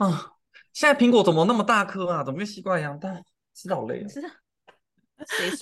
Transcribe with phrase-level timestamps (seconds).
[0.00, 0.32] 啊，
[0.72, 2.24] 现在苹果怎么那么大颗啊？
[2.24, 3.14] 怎么跟西瓜一样大？
[3.54, 4.08] 吃到好累啊！
[4.08, 4.30] 是谁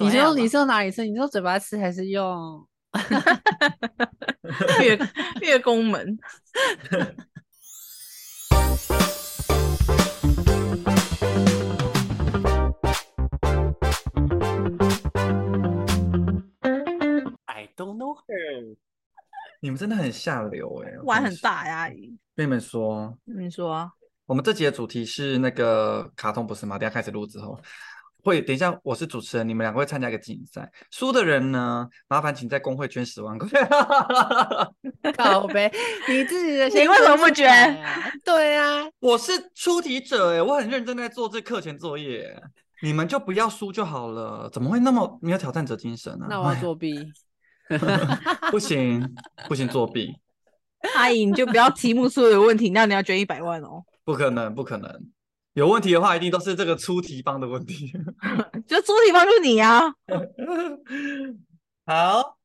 [0.05, 1.03] 你说说你是用哪里吃？
[1.05, 2.65] 你是用嘴巴吃还是用？
[4.81, 4.99] 月
[5.43, 6.17] 月宫门
[17.47, 18.77] ？I don't know her。
[19.61, 21.35] 你们真的很下流哎、我玩很。
[21.39, 22.17] 大呀，阿姨。
[22.37, 23.91] 跟你们说，你说啊
[24.29, 26.79] 我们这集的主题是那个卡通，不是吗？
[26.79, 27.59] 等一下开始录之后，
[28.23, 33.49] 会等一下我是主持人，你们两个会参加一个竞赛，输的人呢，麻烦请在工会捐十万块。
[35.17, 35.73] 靠呗，
[36.07, 37.83] 你自己的你先为什么不捐？
[38.23, 42.39] 对啊， 我是出题者哎，我很认真在做这课前作业，
[42.83, 47.11] 你们就不要输就好了，怎么会那么没有挑战者精神呢、那我要哎作弊。
[48.51, 49.15] 不行
[49.49, 50.15] 不行作弊，
[50.95, 53.83] 阿姨，你就不要题目出有问题，那你要捐一百万哦。
[54.09, 54.91] 不可能不可能，
[55.53, 57.93] 有问题的话一定都是这个出题方的问题。
[58.67, 59.83] 就出题方就是你啊。
[61.85, 62.39] 好，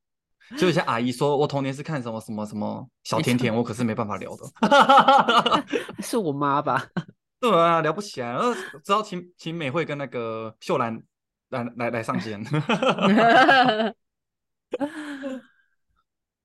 [0.58, 5.64] 就有些阿姨说我童年是看什么什么什么小甜甜，我可是没办法聊的。
[6.04, 6.86] 是我妈吧？
[7.40, 11.02] 对啊，聊不起来，呃，只好请请美惠跟那个秀兰
[11.48, 12.44] 来来来上线。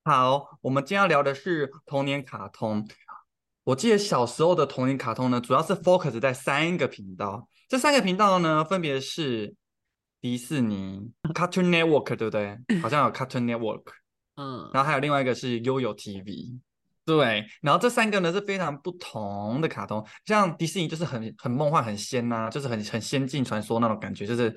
[0.02, 2.88] 好，我们今天要聊的是童年卡通。
[3.64, 7.48] 我记得小时候的童年卡通呢，主要是 focus 在三个频道。
[7.68, 9.54] 这三个频道呢，分别是
[10.20, 12.58] 迪士尼、Cartoon Network，对不对？
[12.80, 13.82] 好像有 Cartoon Network，
[14.36, 16.58] 嗯，然后还有另外一个是悠悠 TV。
[17.04, 24.56] 对，然后这三个呢是非常不同的卡通，像迪士尼就是很很梦幻、很仙呐、就是很很仙境传说那种感觉，就是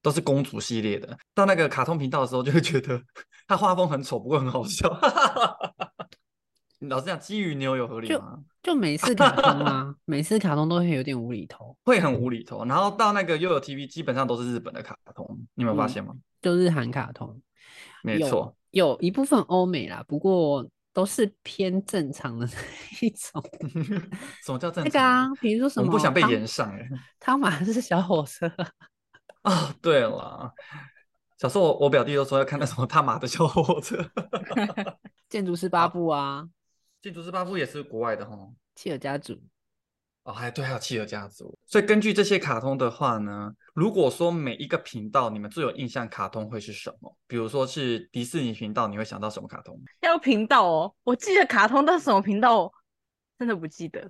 [0.00, 1.16] 都是公主系列的。
[1.34, 3.00] 到那个卡通频道的时候，就会觉得
[3.48, 4.88] 它画风很丑，不过很好笑。
[6.88, 8.38] 老实讲，基于牛有合理就吗？
[8.62, 12.64] 就每次卡通啊，每次卡通都会有点无厘头，会很无厘头。
[12.64, 16.14] 然后到那个又有 TV，基本上都是日本的卡通，你有没有发嗯现吗？
[16.40, 17.28] 就日韩卡通。
[17.28, 17.40] 有
[18.02, 23.42] 没错，有一部分欧美啦，不过都是偏正常的 那一种。
[24.44, 26.88] 什么叫正那个常啊？，比如说什么我们不想被延上哎、
[27.20, 28.50] 汤马是小火车，
[29.44, 30.52] 哦，对了，
[31.38, 33.96] 小时候我我表弟都说要看那什么他妈的小火车，
[35.28, 36.44] 建筑师八部啊，
[37.02, 38.38] 建筑师八夫也是国外的哈。
[38.76, 39.38] 企鹅家族。
[40.22, 41.58] 哦，还对，还有企鹅家族。
[41.66, 47.16] 所以根据这些卡通的话呢，如果说每一个频道你们最有印象卡通会是什么？
[47.26, 49.76] 比如说是迪士尼频道，你会想到什么卡通？
[50.00, 52.72] 要频道哦，我记得卡通，但是什么频道
[53.36, 54.08] 真的不记得。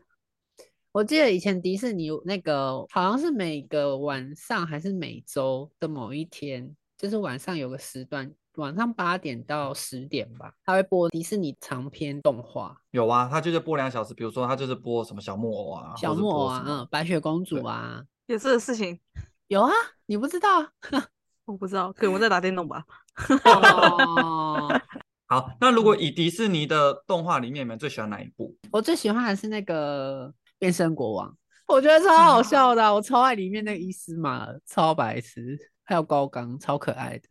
[0.92, 19.01] 我记得以前迪士尼那个好像是每个晚上还是每周的某一天，就是晚上有个时段，晚上八点到十点吧，他会播迪士尼长篇动画，有啊，他就是播两小时，比如说他就是播什么小木偶啊，小木偶啊，嗯，白雪公主啊，有这个事情
[19.49, 19.73] 有啊，
[20.07, 20.69] 你不知道？
[21.47, 22.85] 我不知道，可能我在打电动吧。
[23.45, 24.81] 哦，
[25.27, 28.55] 好，那如果以迪士尼的动画里面，你们最喜欢哪一部？
[28.71, 31.34] 我最喜欢的是那个变身国王，
[31.67, 37.29] 我觉得超好笑的啊、 我超爱里面那个伊斯玛，超白痴，还有高刚，超可爱的。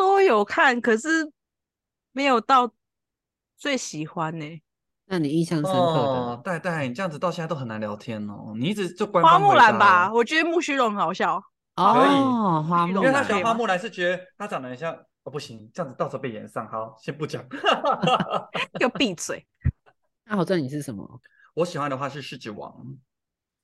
[0.00, 1.30] 都有看，可是
[2.12, 2.72] 没有到
[3.58, 4.62] 最喜欢呢、
[5.04, 11.38] 那你印象深刻的哦，戴戴，你这样子到现在都很难聊天哦，你一直就官花木方回答兰吧，哦我觉得木须龙很好笑。
[11.76, 14.94] 可以哦，花木因兰因为他喜欢花木兰是觉得他长得很像，
[15.24, 17.44] 哦不行，这样子到时候被延上，好，先不讲。
[18.80, 19.46] 给我闭嘴！
[20.24, 21.20] 那我知道你是什么？
[21.52, 22.74] 我喜欢的话是狮子王，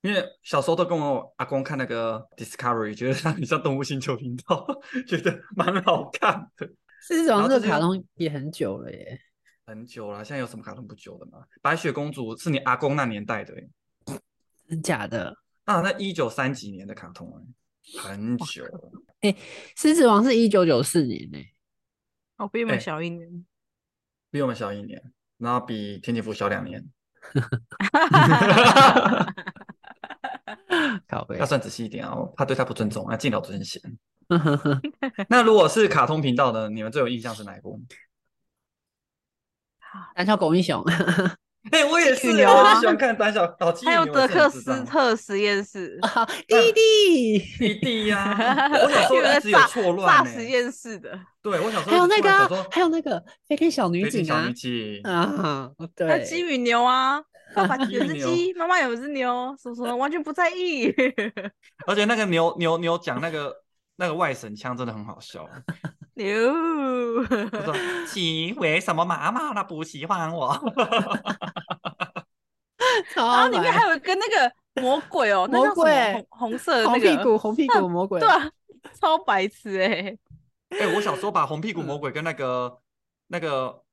[0.07, 4.65] 因为小时候都跟我阿公看那个 Discovery，觉得它很像动物星球频道，
[5.05, 6.65] 觉得蛮好看的。
[7.01, 9.19] 狮子王这个卡通也很久了耶。
[9.65, 11.39] 很久了，现在有什么卡通不久的吗？
[11.61, 13.69] 白雪公主是你阿公那年代的欸
[14.69, 15.35] 真假的？
[15.65, 18.91] 啊，那一九三几年的卡通欸很久了。
[19.75, 21.37] 狮子王是一九九四年呢。
[22.37, 23.45] 我比我们哎小一年。
[24.31, 25.01] 比我们小一年，
[25.37, 26.81] 然后比天气福小两年。
[31.07, 31.37] 靠背。
[31.37, 31.45] 要。
[31.45, 33.81] 算仔细一点哦，怕对他不尊重，要敬老尊贤。
[35.29, 37.79] 那如果是卡通频道的，你们最有印象是哪一部？
[40.13, 40.83] 胆小狗英雄，
[41.71, 45.97] 哎、我也是，鸡与牛啊我很喜欢看胆小哦，还有德克斯特实验室，
[46.45, 57.19] 弟弟，弟弟呀、我小时候有个一直有炸错乱呢、炸实验室的，对我小时候还有那个还有那个飞天小女警啊飞天小女，警，啊，还有对，鸡与牛啊，
[57.57, 60.93] 爸爸 有只鸡，妈妈有只牛，什么什么完全不在意。
[61.87, 63.55] 而且那个牛牛牛讲那个
[63.95, 65.47] 那个外省腔真的很好笑。
[66.13, 66.25] 牛，
[67.51, 67.75] 他说
[68.07, 70.53] ：“鸡为什么妈妈她不喜欢我？”
[73.13, 78.19] 超然后里面白还有一个那个魔鬼哦，魔鬼红红色的那个红屁股，红屁股魔鬼。
[78.19, 78.49] 对啊，
[78.99, 80.17] 超白痴哎、
[80.69, 82.79] 哎、我小时候把红屁股魔鬼跟那个
[83.27, 83.83] 那个，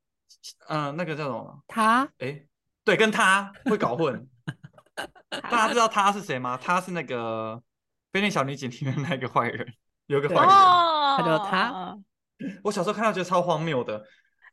[0.68, 1.62] 嗯、那个叫什么？
[1.68, 2.42] 他哎、
[2.84, 4.28] 对，跟他会搞混。
[5.30, 6.58] 大家知道他是谁吗？
[6.62, 7.54] 他是那个
[8.12, 9.66] 《飞天小女警》里面那个坏人，
[10.06, 10.54] 有个对坏人。
[10.54, 11.98] 哦，他叫他，
[12.62, 14.04] 我小时候看到觉得超荒谬的。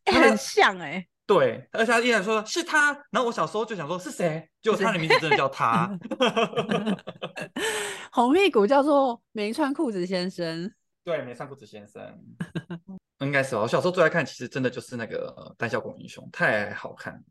[0.05, 5.87] 很像哎、对，而且他依然说是他，然后我小时候就想说是谁，结果他的名字真的叫他。
[8.11, 10.73] 红屁股叫做没穿裤子先生。
[11.03, 12.01] 对，没穿裤子先生，
[13.19, 13.61] 应该是吧。
[13.61, 17.23] 我小时候最爱看，其实真的就是那个呃《胆小狗英雄》，太好看，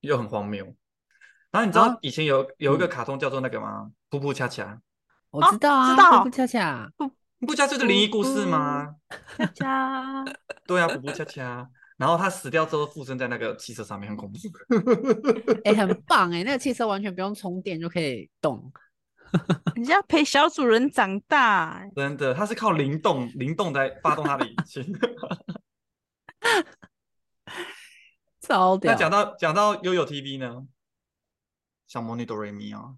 [0.00, 0.64] 又很荒谬。
[1.50, 3.90] 然后你知啊道以前有有一个嗯卡通叫做那个吗？
[4.10, 4.78] 噗噗恰恰，
[5.30, 6.90] 我哦知道啊，知道噗恰恰，
[7.46, 8.94] 不恰就是灵异故事吗？
[9.38, 10.24] 恰恰
[10.66, 11.68] 对啊，噗噗恰恰。
[11.96, 14.38] 然后他死掉之后附身在那个汽车上面，很恐怖。
[15.64, 18.70] 哎、很棒哎、那个汽车完全不用充电就可以动，
[19.74, 24.84] 人家陪小主人长大、欸，真的，他是靠灵动灵动在发动他的引擎。
[28.48, 28.98] 超屌那。
[28.98, 30.66] 讲到讲到悠悠 TV 呢？
[31.86, 32.94] 小魔女哆瑞咪啊，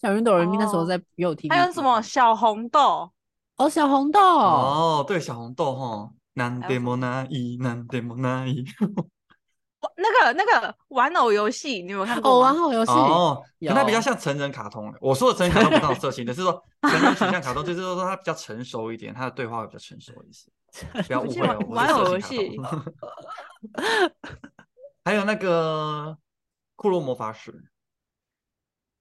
[0.00, 3.10] 小云朵瑞咪那时候哦在悠 TV，还有什么小红豆，
[3.56, 8.64] 哦，小红豆，哦，对，小红豆哈，难得莫那伊，难得莫那伊。
[9.80, 12.52] 哇 那个那个玩偶游戏，你有没有看哦，过吗？
[12.52, 14.98] 玩偶游戏，哦，可它比较像成人卡通欸。
[15.00, 20.50] 我说的成人卡通不是色情的， 是说成人形象卡通，就是说它比较成熟一点，它的对话会比较成熟一些。
[21.06, 22.84] 不要误会哦， 玩偶游是色情卡通。
[25.10, 26.16] 还有那个
[26.76, 27.52] 库洛魔法使，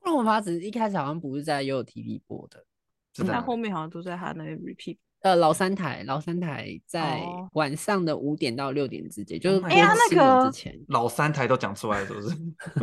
[0.03, 2.65] 那魔法只一开始好像不是在悠悠 TV 播的，
[3.13, 4.97] 是在哪里但后面好像都在他那边 repeat。
[5.19, 10.75] 呃，老三台，老三台在哦晚上的五点到六点之间，就是 Oh my 播哎呀那个之前。
[10.87, 12.29] 老三台都讲出来，是不是？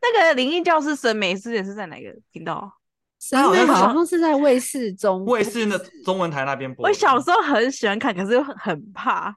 [0.00, 2.72] 那个灵异教师审美之前是在哪个频道？
[3.18, 5.76] 三妹好像是好像是在卫视中，卫视那
[6.06, 6.88] 中文台那边播。
[6.88, 9.36] 我小时候很喜欢看，可是又很很怕。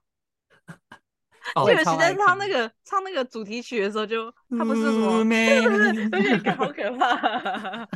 [1.56, 7.88] 哦就有时在超爱看唱那个唱那个主题曲的时候就，他不是什么妩， 媚我觉得好可怕。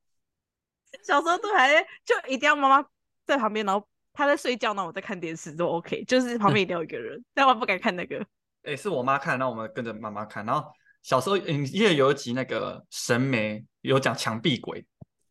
[1.02, 2.86] 小时候都还就一定要妈妈
[3.24, 8.24] 在旁边，然后她在睡觉，然后我在看电视都 OK，就是旁边一定要有一个人，但我不敢看那个。
[8.64, 10.44] 哎、是我妈看，然后我们跟着妈妈看。
[10.44, 10.70] 然后
[11.02, 14.84] 小时候，嗯，因为有一集那个神媒有讲墙壁鬼，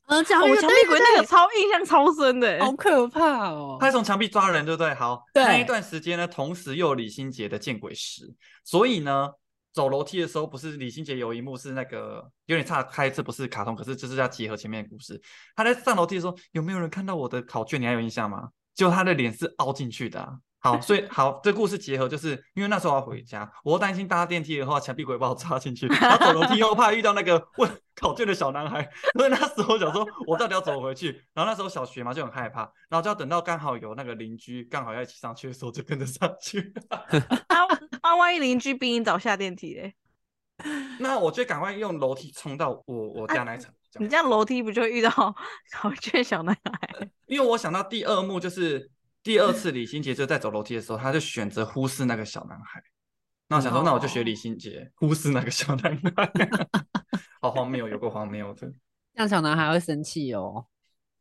[0.09, 3.85] 呃，讲墙壁鬼那个超印象超深的欸，好可怕哦他。
[3.85, 4.91] 是从墙壁抓人，对不对？
[4.95, 8.33] 好，那一段时间呢，同时又有李心洁的见鬼时，
[8.65, 9.29] 所以呢，
[9.71, 15.21] 走楼梯的时候，不是李心洁有一幕是那个有点岔开，这不是卡通，可是就是要结合前面的故事。
[15.55, 17.79] 他在上楼梯的时候，有没有人看到我的考卷？
[17.79, 18.49] 你还有印象吗？
[18.73, 31.11] 就他的脸是凹进去的啊、好，所以好，这故事结合就是因为那时候要回家，我又担心搭电梯的话，墙壁鬼把我插进去，然后走楼梯又怕遇到那个问 考卷的小男孩，所以那时候想说，我到底要怎么回去？
[31.33, 36.73] 然后那时候小学嘛就很害怕，然后就要等到刚好有那个邻居刚好要一起上去的时候，就跟着上去。
[37.47, 37.65] 啊
[38.01, 39.93] 啊，万一邻居比你早下电梯嘞？
[40.99, 43.73] 那我就赶快用楼梯冲到我我家那一层。
[43.93, 45.09] 你这样楼梯不就会遇到
[45.71, 47.09] 考卷小男孩？
[47.27, 48.91] 因为我想到第二幕就是
[49.21, 52.81] 第二次李心洁就在走楼梯的时候，他就选择忽视那个小男孩。
[53.47, 56.31] 那我想说，那我就学李心洁，忽视那个小男孩，
[57.41, 58.67] 好荒谬，有个荒谬的。
[59.13, 60.65] 这样小男孩会生气哦。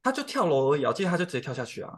[0.02, 1.92] 他就跳楼而已啊，我记得他就直接跳下去啊，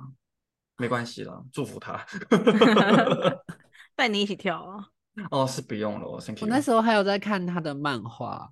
[0.78, 2.04] 没关系啦，祝福他。
[3.94, 4.86] 带你一起跳啊！
[5.30, 6.18] 哦，是不用了我。
[6.46, 8.50] 那时候还有在看他的漫画，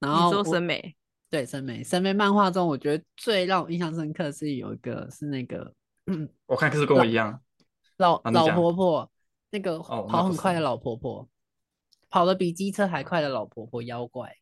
[0.00, 0.94] 然你说后我审美，
[1.30, 5.72] 对审美审美漫画中，我觉得最让我印象深刻是有一个是那个
[6.12, 7.40] 嗯我看可是跟我一样，
[7.96, 9.10] 老老婆婆，
[9.50, 11.28] 那个跑很快的老婆婆，
[12.10, 14.36] 跑得比机车还快的老婆婆妖怪。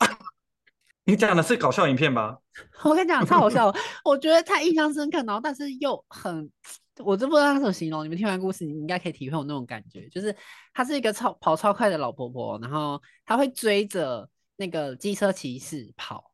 [1.04, 2.38] 你讲的是搞笑影片吧？
[2.82, 3.72] 我跟你讲，超好笑，
[4.04, 6.50] 我觉得太印象深刻，然后但是又很，
[6.98, 8.04] 我真不知道它怎么形容。
[8.04, 10.34] 你们听完故事，你应该可以体会我那种感觉，就是
[10.74, 16.32] 她是一个超跑超快的老婆婆，然后她会追着那个机车骑士跑，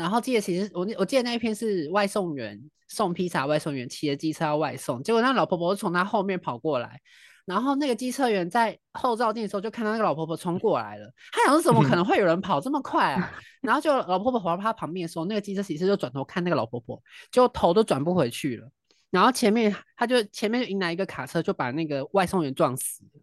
[0.00, 6.98] 然后记得其实我我记得那一篇是外送员送披萨，外送员骑着机车要外送，结果那老婆婆从他后面跑过来。
[7.44, 13.30] 然后那个机车员在后照镜的时候就看到那个老婆婆冲过来了，他想说怎么可能会有人跑这么快啊？
[13.60, 18.70] 然后就老婆婆跑到他旁边的时候，那个机车骑士就转头看那个老婆婆，结果头都转不回去了。
[19.10, 23.20] 然后前面他就前面就迎来一个卡车，就把那个外送员撞死了。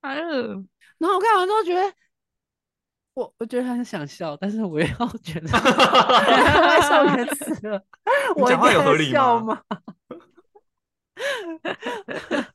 [0.00, 0.24] 哎呦，
[0.98, 1.92] 然后我看完之后觉得，
[3.18, 4.86] 我我觉得很想笑，但是我又
[5.22, 7.84] 觉得外送员死了，
[8.36, 9.62] 你我讲话有合理吗吗？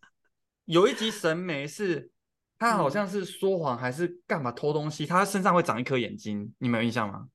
[0.63, 2.09] 有一集神媒是
[2.57, 7.27] 他好嗯像是说谎还是干嘛偷东西，他身上会长一颗眼睛，你们有印象吗？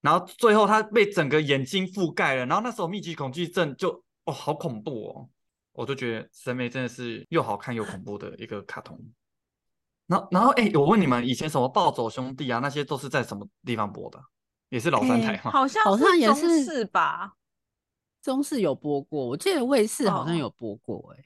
[0.00, 5.28] 然后最后他被整个眼睛覆盖了，然后那时候密集恐惧症就哦好恐怖哦，
[5.74, 8.98] 我就觉得神眉真的是又好看又恐怖的一个卡通。
[10.06, 14.20] 然后然后哎，我问你们以前什么暴走兄弟啊那些都是在什么地方播的？
[14.68, 15.50] 也是老三台哎吗？
[15.50, 17.34] 好像好像也中是视吧？
[18.22, 21.24] 中视有播过，我记得卫视好像哦有播过、欸，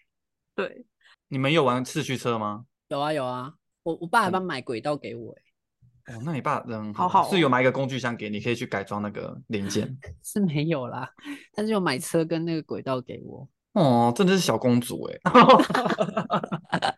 [0.54, 0.86] 对，
[1.28, 2.64] 你们有玩四驱车吗？
[2.88, 3.52] 有啊有啊，
[3.82, 9.96] 我我爸还嗯帮买轨道给我、欸，哦，那你爸人好好，好哦是有买一个工具箱给你，可以去改装那个零件。
[10.24, 11.08] 是没有啦，
[11.54, 13.48] 但是有买车跟那个轨道给我。
[13.74, 15.20] 哦，真的是小公主哎、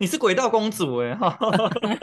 [0.00, 1.14] 你是轨道公主哎、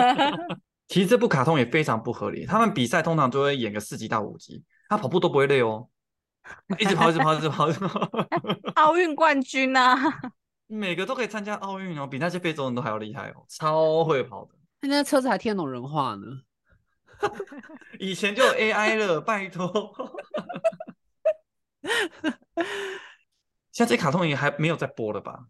[0.87, 5.89] 其实这部卡通也非常不合理，他们比赛通常都会演个四级到五级，他跑步都不会累哦，
[6.77, 7.99] 一直跑，一直跑，一直跑，一直跑，
[8.77, 9.95] 奥运冠军啊，
[10.67, 14.51] 每个都可以参加奥运哦，比那些非洲人都还要厉害哦，超会跑的。
[14.81, 16.25] 那那车子还听得懂人话呢。
[17.97, 19.91] 以前就有 AI 了，拜托。
[23.71, 25.45] 现在这卡通也还没有在播了吧？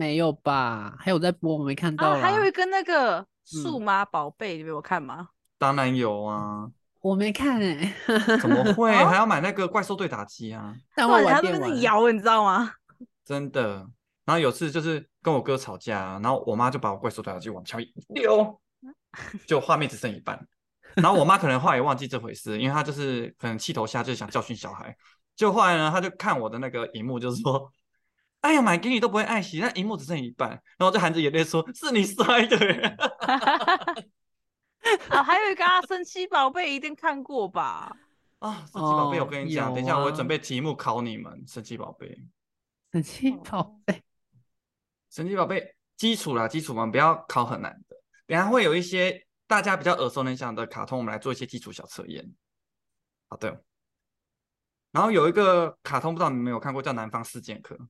[0.00, 0.96] 没有吧？
[0.98, 2.14] 还有在播，我没看到。
[2.14, 5.28] 还有一个那个数嗯码宝贝，你没有看吗？
[5.58, 6.66] 当然有啊，
[7.02, 7.94] 我没看哎、
[8.40, 10.74] 怎么会还要买那个怪兽对打机啊？
[10.96, 11.82] 但我对，他在那玩电玩。
[11.82, 12.72] 摇，你知道吗？
[13.26, 13.86] 真的。
[14.24, 18.58] 然后有次就是跟我哥吵架，然后我妈就把我怪兽对打机往墙壁一丢，
[19.46, 20.42] 就画面只剩一半。
[20.94, 24.96] 然后我妈可能后来也忘记这回事，因为她就是可能气头下就想教训小孩。
[25.36, 27.70] 就后来呢，她就看我的那个荧幕，就是说
[28.40, 32.96] ：“哎呀，买给你都不会爱惜，那荧幕只剩一半。”然后我就含着眼泪说：“是你摔的耶。
[35.10, 37.94] 啊，还有一个啊，神奇宝贝一定看过吧？
[38.38, 41.44] 啊，神奇宝贝，我哦跟你讲，有等一下我会准啊备题目考你们。
[41.46, 42.18] 神奇宝贝，
[42.92, 44.02] 神奇哦宝贝，
[45.10, 47.96] 神奇宝贝基础啦，基础嘛，不要考很难的。
[48.26, 52.32] 等下会有一些大家比较耳熟能详的卡通，我们来做一些基础小测验。
[53.28, 53.62] 好的。
[54.92, 57.88] 然后有一个卡通，不知道你们有看过，叫《南方四剑客》，哦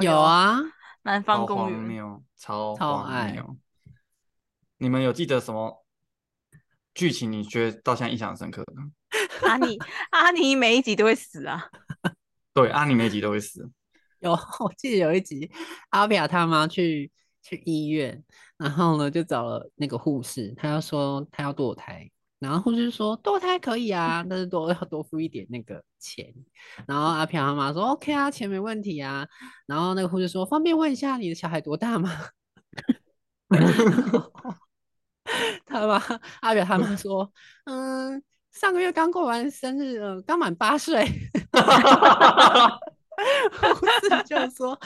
[0.00, 0.60] 有，啊，
[1.02, 1.78] 南方公园。
[1.78, 3.56] 没有，超荒超爱谬。
[4.78, 5.84] 你们有记得什么
[6.94, 7.30] 剧情？
[7.30, 8.74] 你觉得到现在印象很深刻的？
[9.48, 9.78] 阿尼
[10.10, 11.70] 阿尼每一集都会死啊！
[12.52, 13.70] 对，阿尼每一集都会死。
[14.20, 15.50] 有， 我记得有一集，
[15.90, 17.10] 阿比亚他妈去
[17.42, 18.22] 去医院，
[18.56, 22.10] 然后呢就找了那个护士，他要说他要堕胎，
[22.44, 26.32] 然后护士说堕胎可以啊，但是多 要多付一点那个钱。
[26.86, 29.26] 然后阿皮亚他妈说 OK 啊，钱没问题啊。
[29.66, 32.10] 然后那个护士说方便问一下你的小孩多大吗？
[35.66, 36.00] 他妈
[36.42, 37.32] 阿表他妈说
[37.64, 38.22] 嗯。
[38.54, 41.04] 上个月刚过完生日，呃，刚满八岁。
[43.50, 44.78] 护士就说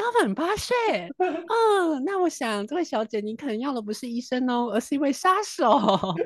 [0.00, 0.74] 刚满八岁，
[1.18, 5.78] 嗯，那我想这位小姐你可能要的不是医生哦，而是一位杀手，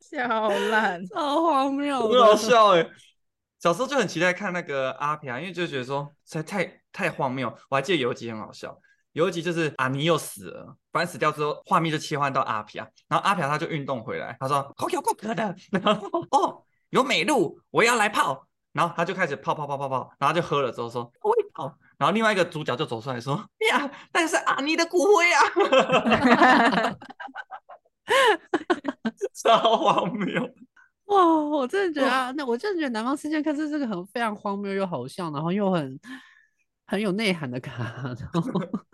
[0.00, 1.04] 笑烂。
[1.06, 2.36] 超荒谬很好的。
[2.36, 2.88] 笑哎！
[3.60, 7.52] 小时候就很期待看那个阿皮啊，因为就觉得说实在太太荒谬。
[7.68, 8.78] 我还记得有一集很好笑，
[9.12, 18.46] 有一集就是阿尼又死了，反正死掉之后，画面就切换到阿皮啊，然后阿皮啊他就运动回来，他说口有够格的， 然后哦有美露，我要来泡，
[18.78, 23.34] 然后他就开始泡泡泡泡泡，然后就喝了之后说我会泡，然后另外一个主角就走出来说
[23.68, 25.42] 呀，但是阿尼的骨灰啊，
[29.34, 30.48] 超荒谬。
[31.06, 35.98] 哇，我真的觉得啊，那我真的觉得《南方四剑客》是这个很非常荒谬又好笑，然后又很
[36.86, 37.74] 很有内涵的卡
[38.32, 38.40] 通。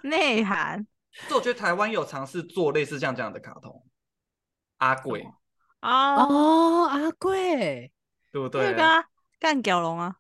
[0.03, 0.87] 内涵。
[1.29, 3.85] 所以我觉得台湾有尝试做类似像这样的卡通，
[4.79, 5.29] 阿贵，
[5.81, 7.93] 啊，哦，阿贵，
[8.33, 8.71] 对不对？
[8.71, 9.05] 那个啊
[9.45, 10.17] 干屌龙啊，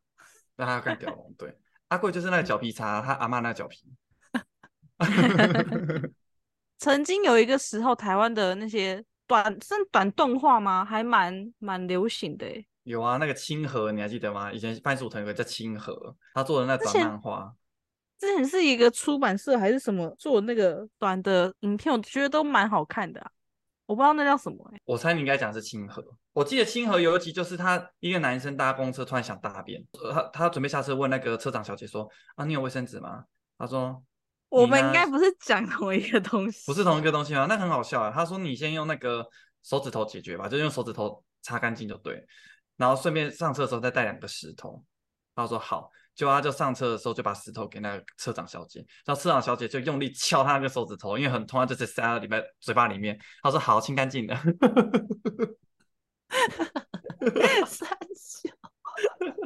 [0.55, 1.57] 那他要干屌龙，对，
[1.89, 3.91] 阿贵就是那个脚皮擦，他阿妈那个脚皮。
[6.77, 10.85] 曾经有一个时候，台湾的那些短是短动画吗？
[10.85, 12.67] 还蛮蛮流行的诶。
[12.83, 14.53] 有啊，那个清河你还记得吗？
[14.53, 17.51] 以前番薯藤有个叫清河，他做的那短漫画，
[18.19, 23.31] 之前是一个出版社还是什么做那个短的影片，我觉得都蛮好看的啊、
[23.87, 26.03] 我不知道那叫什么哎、我猜你应该讲的是清河。
[26.33, 33.25] 我记得清河有一集就是他一个男生搭公车突然想大便，呃他他准备下车问那个车长小姐说啊你有卫生纸吗？
[33.59, 34.03] 他说
[34.49, 37.47] 我们应该不是讲同一个东西，不是同一个东西吗？
[37.49, 38.11] 那很好笑啊！
[38.11, 39.27] 他说你先用那个
[39.63, 42.25] 手指头解决吧，就用手指头擦干净就对，
[42.77, 44.85] 然后顺便上车的时候再带两个石头。
[45.35, 53.19] 他说好，结果他就上车的时候就把石头给那个车长小姐，然后车长小姐就用力敲他那个手指头，因为很痛，他就直接塞到里面嘴巴里面。
[53.43, 54.35] 他说好，清干净的。
[57.67, 58.51] 三小，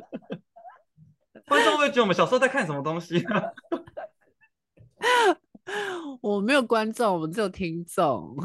[1.46, 3.42] 观众会觉得我们小时候在看什么东西、啊？
[6.20, 8.36] 我没有观众，我们只有听众。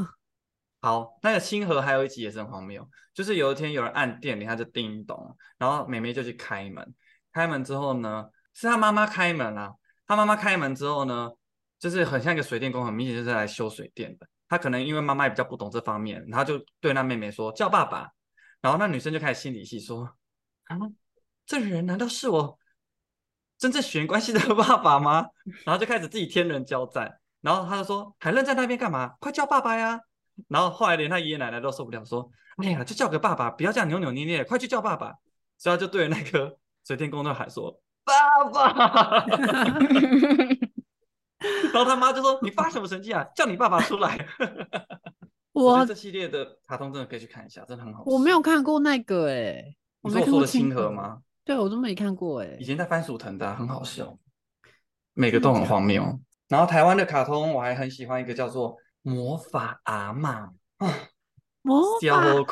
[0.82, 6.94] 好，那个星河还有一集也是很荒谬，就是有一天有人按电铃，他就叮咚，然后妹妹就去开门，
[7.34, 9.74] 开门之后呢，是他妈妈开门啊，
[10.08, 11.32] 他妈妈开门之后呢，
[11.80, 14.28] 就是很像一个水电工，很明显就是来修水电的。
[14.48, 18.12] 他可能因为妈妈也比较不懂这方面，然后就对那妹妹说叫爸爸，
[18.62, 20.04] 然后那女生就开始心理戏说
[20.66, 20.78] 啊，
[21.46, 22.58] 这人难道是我
[23.58, 25.26] 真正血缘关系的爸爸吗？
[25.66, 29.16] 然后就开始自己天人交战，然后他就说还愣在那边干嘛？
[29.20, 30.00] 快叫爸爸呀！
[30.48, 35.14] 然后后来连他爷爷奶奶都受不了，说：“哎呀，就叫个爸爸，不要这样扭扭捏捏，快去叫爸爸。”
[35.58, 39.26] 所以他就对那个水电工就喊说：“爸爸！”
[41.74, 43.24] 然后他妈就说：“你发什么神经啊？
[43.36, 44.26] 叫你爸爸出来！”
[45.54, 48.04] 我这系列的卡通真的可以去看一下，真的很好。
[48.06, 51.20] 我没有看过那个哎，你说我说的星河吗？
[51.46, 52.58] 对，我都没看过哎。
[52.60, 54.18] 以前在番薯藤的，很好笑，
[55.14, 56.20] 每个都很荒谬。
[56.48, 58.78] 然后台湾的卡通我还很喜欢一个叫做。
[59.06, 60.88] 魔法阿妈啊！
[61.62, 62.08] 魔法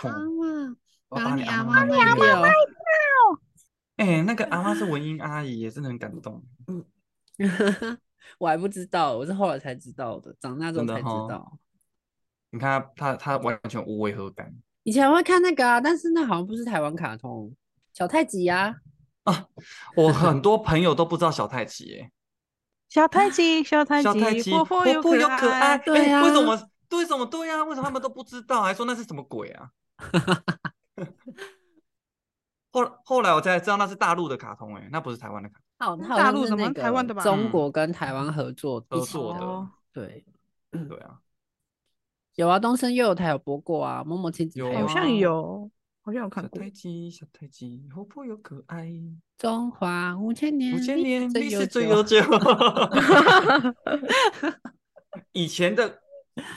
[0.09, 0.75] 阿妈，
[1.07, 2.43] 把你阿妈卖掉！
[4.01, 6.43] 哎，那个阿妈是文英阿姨，也真的很感动。
[6.65, 6.83] 嗯，
[8.39, 11.59] 我还不知道，我是后来才知道的，长大之后才知道。
[12.49, 14.51] 你看他，他他完全无违和感。
[14.81, 17.55] 以前会看那个啊，但是那好像不是台湾卡通。
[17.93, 18.75] 小太极呀！
[19.25, 19.45] 啊，
[19.95, 22.11] 我很多朋友都不知道小太极，哎。
[22.89, 25.77] 小太极，小太极，活泼又可爱。
[25.77, 26.51] 对呀，为什么？
[26.89, 27.23] 为什么？
[27.27, 28.63] 对呀，为什么他们都不知道？
[28.63, 29.69] 还说那是什么鬼啊？
[32.71, 35.93] 后后来我才知道那是大陆的卡通，哎，那不是台湾的卡通。
[35.93, 36.73] 哦，大陆什么？
[36.73, 37.21] 台湾的吧？
[37.23, 39.67] 中国跟台湾合作合作的。
[39.93, 40.25] 对，
[40.71, 41.19] 对啊。
[42.35, 45.69] 有啊，东森幼有台有播过啊，某某亲子好像有。
[46.03, 46.57] 好像有看过。
[46.57, 48.91] 小太极，小太极，活泼又可爱。
[49.37, 52.17] 中华五千年，五千年历史最悠久。
[55.31, 55.99] 以前的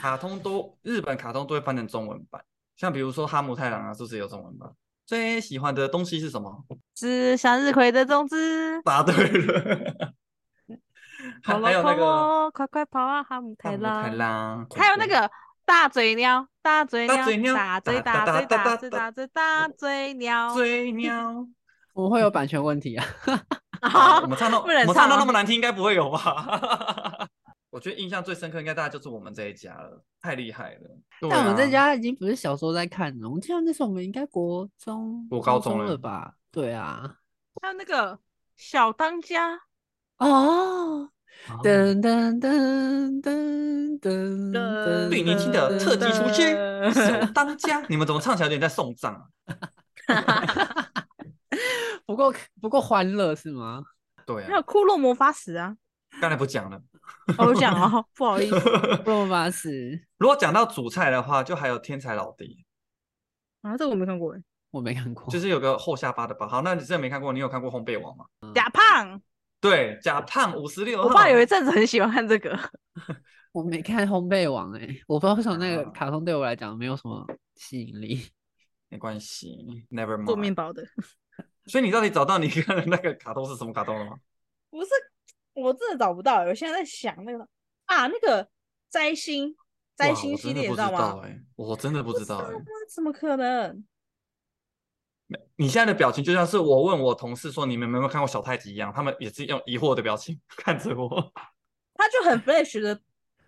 [0.01, 2.43] 卡通都，日本卡通都会翻成中文版，
[2.75, 4.67] 像比如说哈姆太郎啊，是不是有中文版？
[5.05, 6.63] 最喜欢的东西是什么？
[6.95, 8.81] 是向日葵的种子。
[8.83, 10.13] 答对了。
[11.43, 14.65] 还有那个，快快跑啊，哈姆太郎。
[14.75, 15.29] 还有那个。
[15.67, 21.43] 大嘴鸟，大嘴鸟，大嘴大嘴大嘴大嘴大嘴大嘴鸟，嘴鸟。
[21.93, 23.03] 我们会有版权问题啊！
[24.21, 27.27] 我们唱到 我们唱到那么难听，应该不会有吧？
[27.75, 30.97] 我觉得印象最深刻，应该大概就是我们这一家了，太厉害了。
[31.29, 36.35] 但我们这家已经不是小时候在看了，我记得那时候我们应该国中、国高中了吧？
[36.53, 37.17] 对啊。
[37.61, 38.17] 还有那个
[38.55, 39.59] 小当家
[40.19, 41.09] 哦。
[41.61, 46.55] 噔噔噔噔噔，对年轻的特技厨师，
[46.93, 49.27] 小当家，你们怎么唱起来有点在送葬啊？
[52.07, 53.83] 不够不够欢乐是吗？
[54.25, 55.75] 对啊，还有骷髅魔法使啊，
[56.21, 56.81] 刚才不讲了，
[57.37, 58.47] 我讲哦，不好意
[59.51, 59.99] 思。
[60.17, 62.65] 如果讲到主菜的话，就还有天才老弟
[63.61, 64.41] 啊，这个我没看过哎，
[64.71, 66.47] 我没看过，就是有个后下巴的吧？
[66.47, 67.33] 好，那你真的没看过？
[67.33, 68.25] 你有看过烘焙王吗？
[68.53, 69.21] 假胖。
[69.59, 71.01] 对，假胖五十六。
[71.01, 72.57] 我爸有一阵子很喜欢看这个。
[73.51, 78.27] 我没看《烘焙王》哎，我不知道为什么那个卡通对我来讲没有什么吸引力。
[78.89, 80.25] 没关系，Never mind。
[80.27, 80.83] 做面包的。
[81.65, 84.17] 所以你到底找到你看的那个卡通是什么卡通了吗？
[84.69, 84.89] 不是，
[85.55, 86.43] 我真的找不到。
[86.43, 87.47] 我现在在想那个
[87.85, 88.47] 啊，那个
[88.89, 89.55] 摘星
[89.95, 91.21] 摘星系列，你知道吗？
[91.55, 92.51] 我真的不知道哎，
[92.93, 93.83] 怎么可能？
[95.55, 101.09] 你现在的表情就像是我问我同事说你们有没有看过小太极一样，他们也是用疑惑的表情 看着我。
[101.95, 102.99] 他就很 fresh 的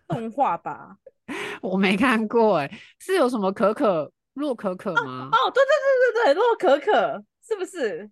[0.08, 0.98] 动画吧？
[1.62, 5.30] 我没看过哎，是有什么可可洛可可吗？
[5.32, 8.10] 哦，对对对对对，洛可可是不是？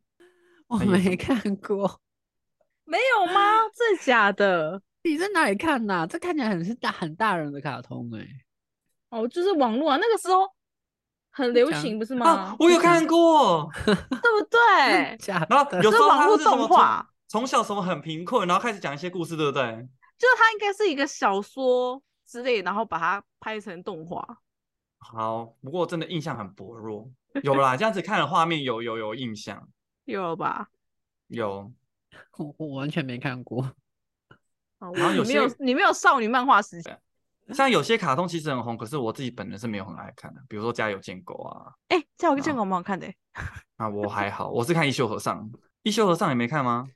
[0.67, 2.01] 我没看过，
[2.85, 3.61] 没有吗？
[3.75, 4.81] 真的假的？
[5.03, 6.07] 你在哪里看呐？
[6.07, 8.25] 这看起来很是大很大人的卡通哎。
[9.09, 10.49] 哦，就是网络啊，那个时候。
[11.37, 12.55] 很流行不是吗？
[12.57, 15.17] 我有看过， 对不对？
[15.27, 19.63] 然后有时候网络动画，从小什么很贫困，然后开始讲一些故事，对不对？
[20.17, 24.25] 就是它应该是一个小说之类，然后把它拍成动画。
[24.99, 27.11] 好，不过真的印象很薄弱。
[27.43, 29.67] 有啦，这样子看了画面有有有印象，
[30.05, 30.69] 有吧？
[31.27, 31.69] 有，
[32.37, 33.71] 我我完全没看过。
[34.79, 36.89] 然后有些你没有少女漫画时期。
[37.53, 40.41] 像有些卡通其实很红，可是我自己本人是没有很爱看的。
[40.49, 43.07] 比如说《家有贱狗》啊，哎，《家有贱狗》蛮好看的。
[43.77, 45.47] 啊，我还好，我是看《一休和尚》，
[45.83, 46.87] 《一休和尚》也没看吗？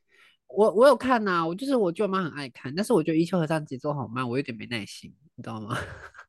[0.48, 5.78] 我我有看呐，我就是我舅妈很爱看，但是我觉得《一休和尚》节奏好慢，我有点没耐心，你知道吗？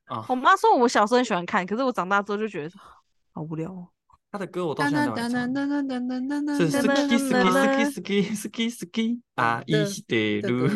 [0.05, 2.79] 啊，我妈说我小时候很喜欢看，可是我长大之后就觉得
[3.33, 3.91] 好无聊。
[4.31, 5.31] 他的歌我到现在都会唱。
[6.57, 10.69] 是 ski ski ski ski ski ski 啊，一起的路。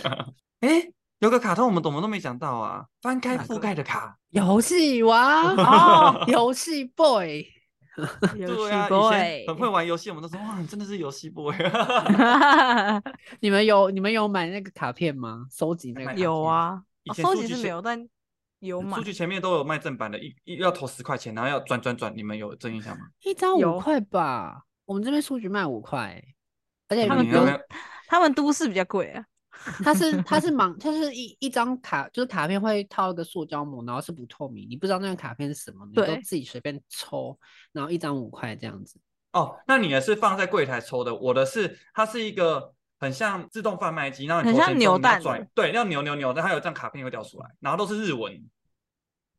[0.60, 0.90] 哎。
[1.20, 2.82] 有个卡通我们怎么都没讲到啊？
[3.02, 7.44] 翻开覆盖的卡，游戏王 哦游戏 boy，
[8.38, 11.54] 游戏对啊，以 boy 前很会玩游戏，我们都说哇，你真的是游戏 boy。
[13.40, 15.44] 你们有你们有买那个卡片吗？
[15.50, 16.80] 收集那个有啊，
[17.14, 18.02] 收集是没有，但
[18.60, 19.04] 有买书。
[19.04, 23.06] 局前面都有卖正版的，一一要投十块钱，然后要转转转，你们有这印象吗？
[23.24, 24.64] 一张五块吧？
[24.84, 26.22] 我们这边数据卖五块，
[26.88, 27.60] 而且他们有你那边
[28.06, 29.24] 他们都市比较贵啊。
[29.84, 37.38] 它是它 是盲，它是一一张卡，就是卡片会套一个塑胶膜，然后是不透明，你不知道那个卡片是什么，你都自己随便抽，
[37.72, 38.98] 然后一张五块这样子。
[39.32, 48.48] 哦，那你的是放在柜台抽的，我的是它是一个很像自动贩卖机，然后你很像投钱之后你要扭蛋的，转对，要扭扭扭，但它有一张卡片会掉出来，然后都是日文。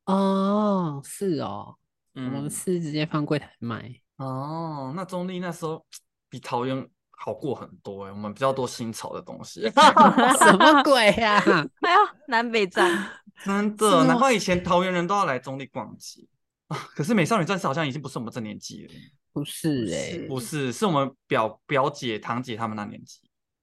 [0.05, 1.75] 哦，是哦，
[2.15, 3.93] 我们嗯，是直接放柜台卖。
[4.17, 5.85] 哦，那中立那时候
[6.27, 9.61] 比桃园好过很多哎，我们比较多新潮的东西。
[10.39, 11.37] 什么鬼呀、
[11.81, 11.97] 哎呀，
[12.27, 12.89] 南北站
[13.45, 16.27] 真的，难吗怪以前桃园人都要来中立逛街
[16.67, 16.77] 啊。
[16.95, 18.93] 可是美少女战士好像已经不是我们这年纪了，
[19.31, 23.19] 不是哎、是不是，是我们表表姐、堂姐他们那年纪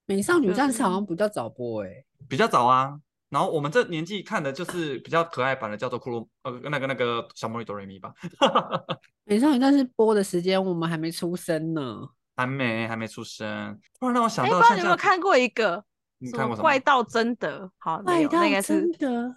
[0.08, 1.90] 美少女战士好嗯像比较早播哎、
[2.26, 2.98] 比较早啊。
[3.28, 8.10] 然后我们这年纪看的就是比较可爱版的，叫做库鲁呃那个那个小魔女哆瑞咪吧，
[9.24, 12.08] 美少女战士播的时间我们还没出生呢。
[12.34, 13.78] 还没还没出生。
[14.00, 15.84] 突然让我想哎，到，不知道像这样子你有没有看过一个
[16.20, 17.70] 你看过什么怪盗真的？
[17.76, 19.36] 好，怪盗那应该是真的，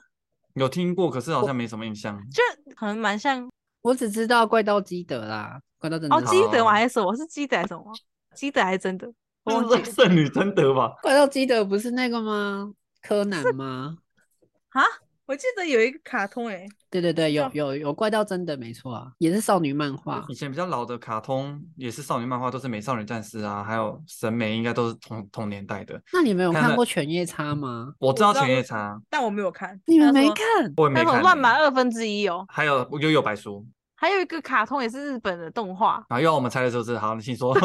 [0.54, 2.18] 有听过，可是好像没什么印象。
[2.30, 2.42] 就
[2.76, 3.50] 可能蛮像
[3.82, 6.70] 我只知道怪盗基德啦，怪盗真的哦，基德我？
[6.70, 7.14] 还是什么？
[7.14, 7.92] 是基德还是什么？
[8.36, 9.12] 基德还是真的？
[9.44, 10.94] 我忘记了这是圣女贞德吧？
[11.02, 12.72] 怪盗基德不是那个吗？
[13.02, 13.98] 柯南吗？
[14.74, 14.82] 啊！
[15.28, 20.34] 我记得有一个卡通哎，对对对，有有有怪盗真的没错啊，也是少女漫画以。
[20.34, 26.02] 前比较老的卡通也是少女漫画，都是美少女战士啊，还有审美应该都是同同年代的。
[26.12, 27.94] 那你们有看过《犬夜叉》吗？
[27.98, 29.80] 我知道犬夜叉，但我没有看。
[29.86, 30.28] 你们没？
[30.32, 30.74] 看？
[30.76, 31.12] 我也没看欸。
[31.12, 36.98] 还有什么乱码二分之一哦，还有悠悠白书，还有一个卡通也是日本的动画，然后又要我们猜的时候是？
[36.98, 37.56] 好，你请说。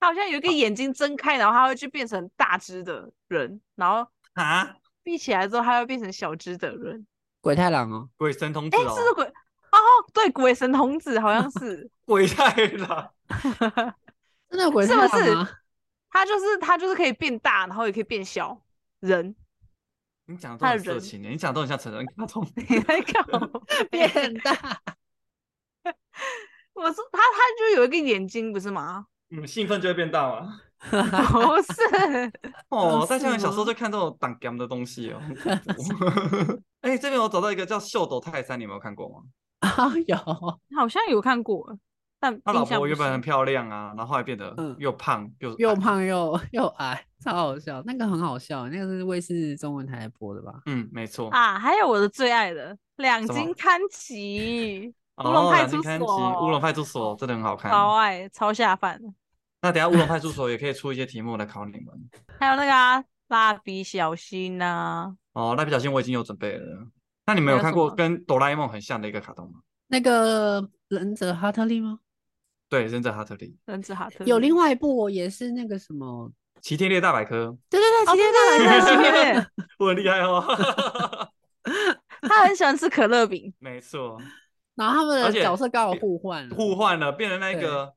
[0.00, 7.06] 它好像有一个眼睛睁开，然后他会去变成大只的人，然后啊，闭起来之后，他会变成小只的人。
[7.40, 9.24] 鬼太郎哦，鬼神童子哎，哦，是不是鬼？
[9.24, 9.78] 哦，
[10.12, 13.12] 对，鬼神童子好像是， 鬼太郎，
[14.48, 15.34] 真的有鬼是不是？
[16.10, 18.60] 他就是他就是可以变大，然后也可以变小
[19.00, 19.34] 人。
[20.26, 22.46] 你讲的都很色情耶，你讲的都很像成人卡通。
[22.56, 23.48] 你在干嘛？
[23.90, 24.52] 变大，
[26.74, 29.06] 我说他他就有一个眼睛，不是吗？
[29.30, 30.60] 嗯，兴奋就会变大吗？
[30.78, 32.32] 不是，
[32.70, 35.20] 哦，是大家小时候就看这种挡 gam 的东西哦。
[36.82, 39.16] 哎，这边我找到一个叫秀斗泰山，你有没有看过吗？
[39.60, 40.16] 啊有，
[40.76, 41.76] 好像有看过，
[42.20, 47.82] 但他老婆原本很漂亮啊，然后后来变得嗯又胖又又胖又又矮，超好笑。
[47.84, 50.62] 那个很好笑，那个是卫视中文台播的吧？
[50.66, 51.28] 嗯，没错。
[51.30, 51.58] 啊。
[51.58, 57.70] 还有我的最爱的两金看齐，乌哦，龙派出所乌龙派出所真的很好看。
[57.70, 59.00] 超爱，超下饭。
[59.62, 61.86] 那等下乌龙派出 所也可以出一些题目来考你们。
[62.38, 66.86] 还有那个啊，蜡笔小新呐、哦，蜡笔小新我已经有准备了。
[67.26, 69.60] 那你们有看过跟哆啦 A 梦很像的一个卡通吗？
[69.88, 71.98] 那个忍者哈特利吗？
[72.68, 79.50] 对，忍者哈特利、忍者哈特有另外一部哦也是那个什么，齐天烈大百科，对对对，哦，齐天对大百科。
[79.78, 80.44] 我很厉害哦。
[82.22, 84.18] 他很喜欢吃可乐饼，没错，
[84.78, 87.92] 然后他们的角色刚好互换了，互换了，变成那个，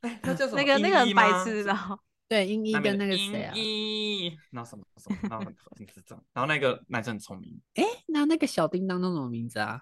[0.00, 0.62] 哎，那叫什么？
[0.62, 3.52] 那个那个白痴，然后对，英一跟那个英谁啊？
[3.54, 7.60] 一，然后什么什么，然后很很智障，然后那个男生很聪明。
[7.74, 9.78] 哎，那那个小叮当叫什么名字啊？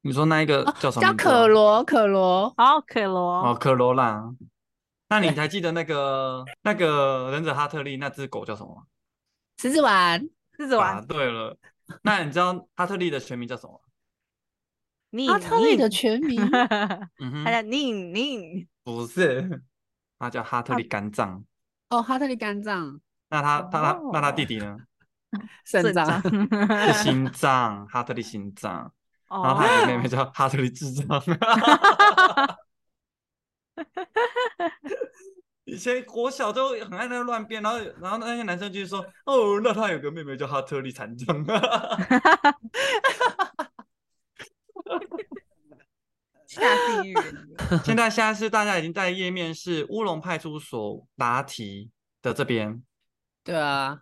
[0.00, 1.06] 你说那一个哦叫什么？
[1.06, 1.46] 叫可。
[1.46, 2.54] 罗，可罗。
[2.56, 4.34] 哦可罗，哦，可罗啦。
[5.08, 8.82] 那你还记得那个那个忍者哈特利那只狗叫什么吗？
[9.58, 11.56] 狮子丸，答狮子丸，对了。
[12.02, 13.80] 那你知道哈特利的全名叫什么
[15.16, 15.22] 吗？
[15.22, 19.62] 你阿特利的全名 他叫宁宁，不是，
[20.18, 21.44] 他叫哈特利肝脏。
[21.88, 23.00] 哦，哈特利肝脏、
[23.30, 24.76] 那他他他那他弟哦弟呢？
[25.64, 28.92] 肾脏，是 心脏，哈特利心脏。
[29.28, 31.22] 然后哦他有个妹妹 叫哈特利智障。
[35.64, 41.44] 以前国小都很爱那个乱编，然后然后那些男生就说：“哦，那他有个妹妹叫哈特利残障。
[46.46, 46.62] 下
[47.02, 47.14] 地狱”
[47.84, 51.90] 现在现在是大家已经在页面是乌龙派出所答题
[52.22, 52.82] 的这边。
[53.42, 54.00] 对啊，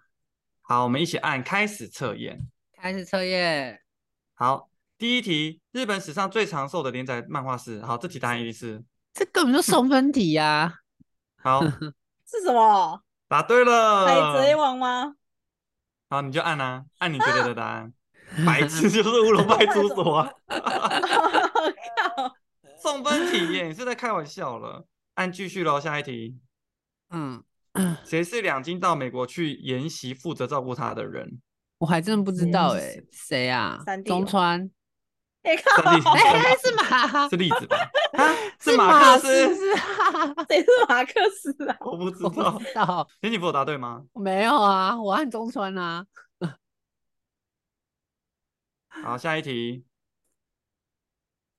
[0.63, 2.47] 好，我们一起按开始测验。
[2.77, 3.81] 开始测验，
[4.35, 4.69] 好，
[4.99, 7.81] 第一题，日本史上最长寿的连载漫画是？
[7.81, 10.81] 好，这题答案一定是这根本就送分题呀、
[11.37, 11.63] 好，
[12.29, 13.03] 是什么？
[13.27, 14.07] 答对了。
[14.07, 15.15] 海贼王吗？
[16.11, 17.93] 好，你就按啊，按你觉得的答案。
[18.45, 20.33] 白痴就是乌龙派出所啊！
[20.49, 22.35] 靠，
[22.81, 24.87] 送分题耶，你是在开玩笑了？
[25.15, 26.37] 按继续喽，下一题。
[27.11, 27.43] 嗯，
[28.05, 31.41] 谁是两金到美国去研习，负责照顾他的人？
[31.79, 34.71] 我还真的不知道哎、是谁啊中川？
[35.43, 37.29] 哎靠，哎、是马？
[37.29, 37.77] 是栗子吧？
[38.17, 39.55] 啊，是马克思？
[39.55, 40.35] 是啊？
[40.49, 41.77] 谁是马克思啊？
[41.81, 42.59] 我不知我不道。
[42.59, 44.03] 知道，田启福有答对吗？
[44.15, 46.05] 我没有啊，我按中川啊。
[49.03, 49.85] 好，下一题。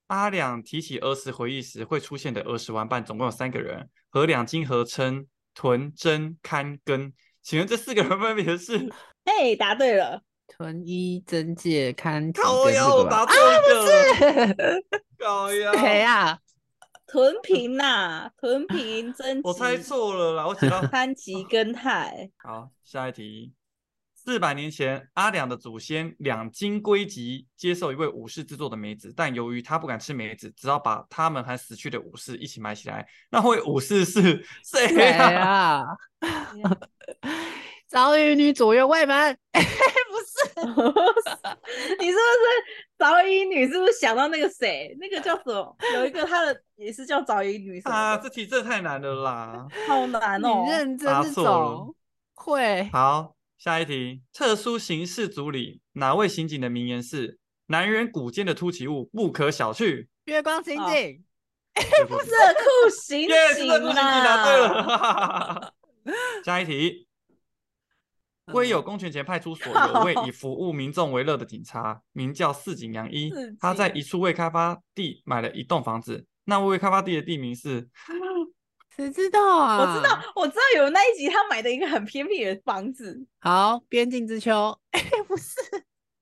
[0.07, 7.11] 阿两提起儿时回忆时会出现的儿时玩伴，总共有三个人，和两金合称屯、真、堪、根。
[7.41, 8.77] 请问这四个人分别是？
[9.25, 13.33] 嘿，答对了，屯一真介看几靠根这腰，个我答吧？
[13.33, 14.83] 错一个。
[15.17, 16.39] 靠腰，谁啊？
[17.07, 23.53] 屯平呐，屯平真我猜吉错了啦，我写到潘吉根泰，好，下一题。
[24.25, 33.07] 四百年前，阿两的祖先两金归吉接受一位武士制作的梅子，但由于他不敢吃梅子，只好把他们和死去的武士一起埋起来。
[33.29, 35.83] 那位武士是谁 谁啊？
[35.83, 35.85] 啊？
[37.87, 39.37] 早乙女左右卫门？
[39.53, 40.65] 不是，
[41.99, 42.49] 你是不是
[42.97, 43.67] 早乙女？
[43.67, 44.97] 是不是想到那个谁？
[44.99, 45.77] 那个叫什么？
[45.93, 49.67] 有一个他的也是叫早乙女什啊，这题真的太难了啦！
[49.87, 50.71] 好难哦你。
[50.71, 51.95] 认真这种
[52.33, 53.35] 会好，
[53.65, 54.21] 下一题。
[54.31, 61.23] 特殊刑事组里哪位刑警的名言是“男人骨间的突起物不可小觑月光刑哦警？
[62.07, 64.67] ”？不色库刑耶，是警这部刑警答对啊！
[64.75, 65.73] 了。
[66.45, 67.07] 下一题。
[68.51, 73.33] 归有公权前派出所有位以服务民众为乐的警察，名叫四井洋一。
[73.59, 77.89] 他在一处未开发地买了一栋房子，那未开发地的地名是
[78.95, 79.77] 谁知道啊？
[79.79, 84.77] 我知道，我知道有那一集他买的一个很偏僻的房子，好，边境之秋。
[84.91, 85.53] 哎， 不是，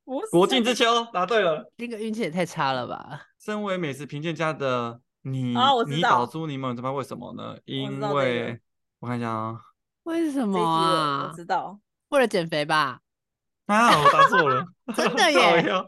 [0.03, 1.05] 不是国境之秋。
[1.13, 1.71] 答对了。
[1.77, 3.21] 这个运气也太差了吧？
[3.39, 7.55] 身为美食评鉴家的你，啊我知道你岛猪柠檬，你知道为什么呢？
[7.65, 8.59] 因为
[8.99, 9.59] 我看一下啊，
[10.03, 11.36] 为什么啊我？
[11.36, 11.79] 知道。
[12.09, 12.99] 为了减肥吧？
[13.67, 15.86] 啊，我答错了， 真的靠耶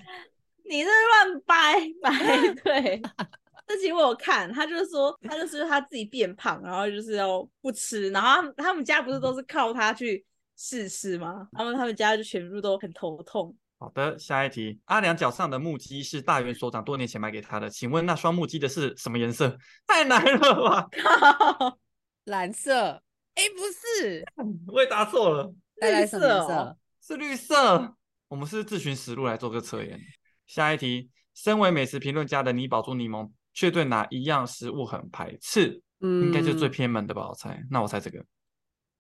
[0.68, 3.02] 你是乱掰掰对。
[3.68, 10.24] 这集我有看，他就是说，他就是他自己变胖，然后就是要不吃，然后他们他们家不是都是靠他去
[10.56, 11.48] 试吃吗？
[11.52, 13.56] 然后他们家就全部都很头痛。
[13.78, 14.80] 好的，下一题。
[14.86, 19.58] 阿良脚上的木屐是大元所长多年前买给他的，请问那双木屐的是什么颜色？
[19.86, 20.88] 太难了吧！
[20.92, 21.78] 靠，
[22.26, 23.02] 蓝色？
[23.34, 23.66] 哎，不
[24.02, 24.26] 是，
[24.72, 26.78] 我也答错了，绿色哦？
[27.02, 27.96] 是绿色。
[28.30, 30.00] 我们是自寻实路来做个测验。
[30.48, 35.82] 下一题，身为美食评论家的你保住柠檬，却对哪一样食物很排斥？
[36.02, 37.28] 嗯，应该就是最偏门的吧？
[37.28, 37.60] 我猜。
[37.72, 38.24] 那我猜这个。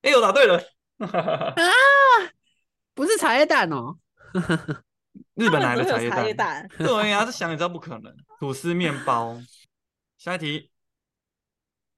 [0.01, 0.59] 哎，我答对了。
[2.95, 3.97] 不是茶叶蛋哦。
[5.35, 6.67] 日本来的 茶叶蛋。
[6.67, 8.15] 蛋，对呀、这想也知道不可能。
[8.39, 9.37] 吐司面包。
[10.17, 10.71] 下一题。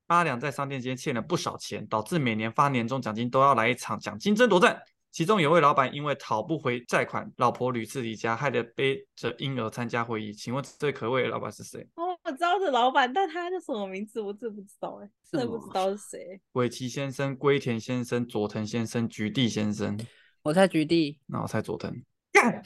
[0.07, 4.81] 阿良在商店间欠了不少钱，导致每年发年终奖金都要来一场奖金争夺战。
[5.11, 10.31] 其中有位老板因为讨不回债款，老婆屡次离家，害得背着婴儿参加会议。
[10.31, 11.85] 请问最可畏的老板是谁？
[11.95, 16.41] 哦，我知道是老板，但他叫什么名字我真的不知道哎、真的不知道是谁。
[16.51, 19.97] 尾崎先生、龟田先生、佐藤先生、菊地先生。
[20.41, 21.21] 我猜菊地。
[21.27, 22.03] 那我猜佐藤。
[22.33, 22.61] 干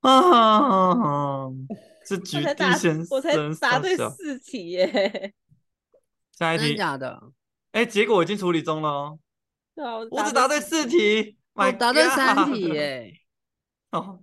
[0.00, 1.48] 啊！
[2.04, 3.06] 是我菊地先生。
[3.08, 5.32] 我才答对四题耶、真的
[6.32, 6.74] 下一题。
[6.76, 7.22] 假的？
[7.70, 9.20] 哎，结果已经处理中了哦。
[9.76, 13.12] 对啊，我只答对四题，我答对三题耶。
[13.92, 14.20] 哦，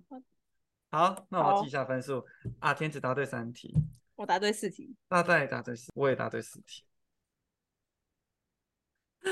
[0.91, 2.27] 好，那我好记一下分数。
[2.60, 3.73] 啊，天只答对三题，
[4.15, 4.93] 我答对四题。
[5.08, 6.84] 大概答对四，我也答对四题。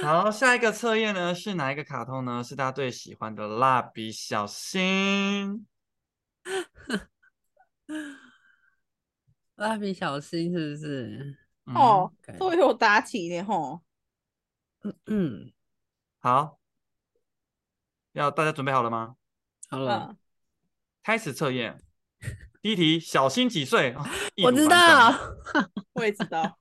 [0.02, 2.42] 好，下一个测验呢是哪一个卡通呢？
[2.44, 5.68] 是大家最喜欢的蜡笔小新。
[9.56, 11.38] 蜡笔小新是不是？
[11.66, 13.82] 嗯哦感，都有答题的吼。
[15.08, 15.52] 嗯，
[16.20, 16.58] 好，
[18.14, 19.18] 要大家准备好了吗？
[19.70, 20.18] 好了，嗯，
[21.10, 21.76] 开始测验。
[22.62, 23.94] 第一题，小新几岁？
[23.98, 24.06] 哦
[24.44, 25.12] 我知道。
[25.94, 26.60] 我也知道。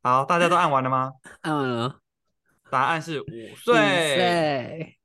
[0.00, 1.12] 好，大家都按完了吗？
[1.42, 2.00] 按完了。
[2.70, 3.74] 答案是五五岁。
[3.74, 4.98] 岁。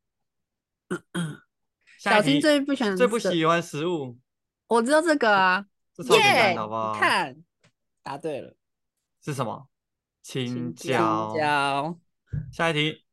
[1.98, 4.16] 小新最不喜欢最不喜欢食物，
[4.68, 6.54] 我知道这个啊，这超简单耶！
[6.54, 6.94] 的，好不好？
[6.94, 7.36] 你看，
[8.04, 8.56] 答对了。
[9.26, 9.68] 是什么？
[10.22, 11.98] 青青椒。
[12.52, 13.04] 下一题，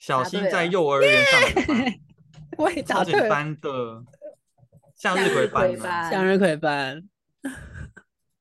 [0.00, 1.40] 小新在幼儿园上
[2.58, 3.28] 我也超简。
[3.28, 4.04] 单的，
[4.94, 7.08] 向日葵班向日葵班，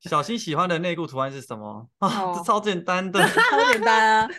[0.02, 2.10] 小新喜欢的内裤图案是什么 啊？
[2.10, 3.20] 这哦超简单的。
[3.30, 4.30] 超简单啊！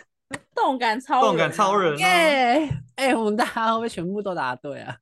[0.53, 1.97] 动感超动感超人啊！
[1.97, 2.69] 耶！
[2.95, 4.95] 哎，我们大家会不会全部都答对啊？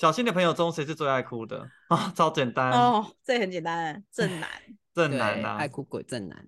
[0.00, 2.12] 小新的朋友中谁是最爱哭的啊？
[2.16, 4.48] 超简单，哦，这很简单，正男。
[4.94, 5.68] 正男啊对爱。
[5.68, 6.46] 哭鬼正男。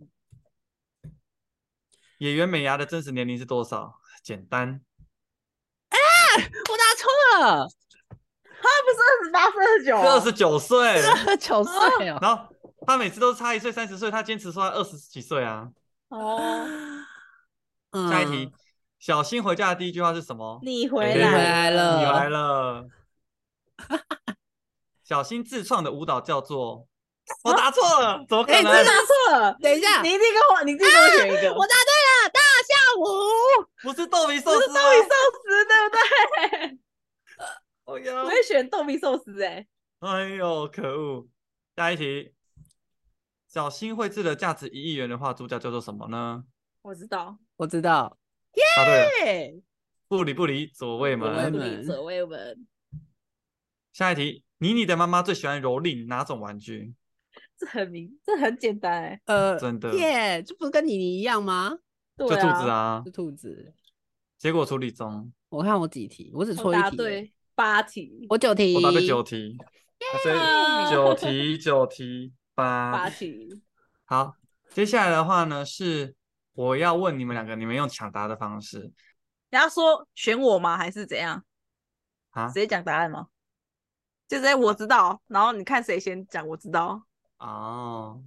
[2.18, 4.00] 演员美伢的真实年龄是多少？
[4.22, 4.80] 简单，
[5.90, 7.68] 我答错了，
[8.62, 11.02] 他不是二十八、二十九，二十九岁。
[11.38, 12.18] 九岁哦。
[12.20, 12.46] 然后
[12.86, 15.68] 他每次都差一岁、三十岁，他坚持说他二十几岁啊。
[16.08, 16.66] 哦，
[17.92, 18.52] 嗯 下一题，
[18.98, 20.60] 小新回家的第一句话是什么？
[20.62, 22.84] 你回来来了你来了。
[25.04, 26.86] 小新自创的舞蹈叫做……
[27.42, 28.70] 我答错了，怎么可哎，能？
[28.72, 29.56] 真答错了。
[29.60, 31.54] 等一下，你一定跟我，你一定跟我选一个。
[31.54, 33.02] 我答对了，大下舞。
[33.82, 34.80] 不是豆皮寿不是司吗？
[34.82, 35.08] 豆皮寿
[35.42, 35.96] 司，对不
[36.68, 36.78] 对？
[37.84, 39.66] 哦呀我会选豆皮寿司，哎，
[40.00, 41.28] 哎呦，可恶！
[41.76, 42.32] 下一题，
[43.46, 46.44] 小新绘制的价值一亿元的画，主角叫做什么呢？
[46.82, 47.38] 我知道。
[47.56, 48.18] 我知道，
[48.76, 49.62] 答对了，耶，
[50.08, 51.84] 不理不理，左卫门。
[51.84, 52.66] 左卫门，
[53.92, 56.92] 下一题，妮妮的妈妈最喜欢蹂躏哪种玩具？
[57.56, 61.78] 这很明，这很简单，哎，呃，真的耶，这不是跟妮妮一样吗？
[62.18, 63.10] 就对兔子啊是。
[63.12, 63.72] 兔子。
[64.36, 69.56] 结果处理中，我看我几题，我只我错一题耶，答对八题，我九题，我答对九题，
[70.22, 70.36] 所以
[70.90, 73.10] 九题九题八八。
[73.10, 73.62] 题。
[74.04, 74.34] 好，
[74.70, 76.14] 接下来的话呢是
[76.54, 80.76] 我要问你们两个，你们用抢答的方式人家说选我吗？
[80.76, 81.44] 还是怎样？
[82.30, 83.28] 啊直接讲答案吗？
[84.26, 87.04] 就直接我知道，然后你看谁先讲，我知道。
[87.38, 88.22] 哦。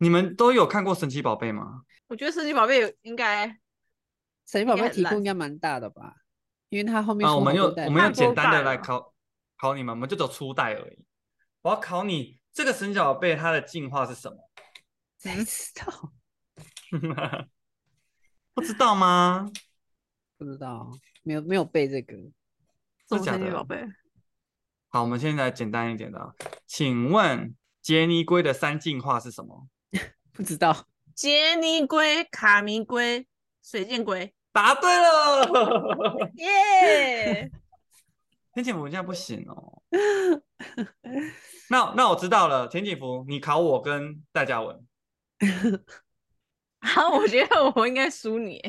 [0.00, 1.82] 你们都有看过神奇宝贝吗？
[2.06, 3.46] 我觉得神奇宝贝应该
[4.46, 6.14] 神奇宝贝题库应该蛮大的吧？
[6.70, 9.14] 因为它后面啊，我们用我们用简单的来考
[9.56, 11.04] 考你们，我们就走初代而已。
[11.62, 14.36] 我要考你，这个神奇宝贝它的进化是什么？
[15.18, 16.12] 谁知道？
[18.54, 19.50] 不知道吗？
[20.36, 20.90] 不知道，
[21.22, 22.16] 没有没有背这个。
[23.08, 23.82] 什么假的宝贝？
[24.88, 26.32] 好，我们现在简单一点的啊，
[26.66, 29.68] 请问杰尼龟的三进化是什么？
[30.32, 33.26] 不知道，杰尼龟、卡迷龟、
[33.62, 34.34] 水箭龟。
[34.58, 37.48] 答对了， 耶！
[38.52, 39.82] 天井福这样不行哦。
[41.70, 44.84] 那那我知道了，田景福，你考我跟戴嘉文，
[46.82, 48.60] 好，我觉得我应该输你。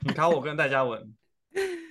[0.00, 1.14] 你考我跟戴嘉文，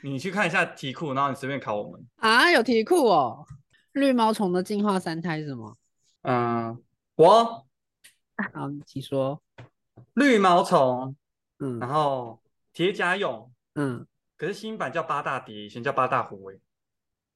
[0.01, 2.03] 你去看一下题库，然后你随便考我们。
[2.15, 3.45] 啊，有题库哦。
[3.91, 5.77] 绿毛虫的进化三胎是什么？
[6.23, 6.81] 嗯，
[7.13, 7.63] 我
[8.53, 9.39] 好，请说。
[10.15, 11.15] 绿毛虫，
[11.59, 12.41] 嗯然后
[12.73, 14.05] 铁甲蛹，嗯，
[14.37, 16.61] 可是新版叫八大蝶，以前叫八大狐欸诶。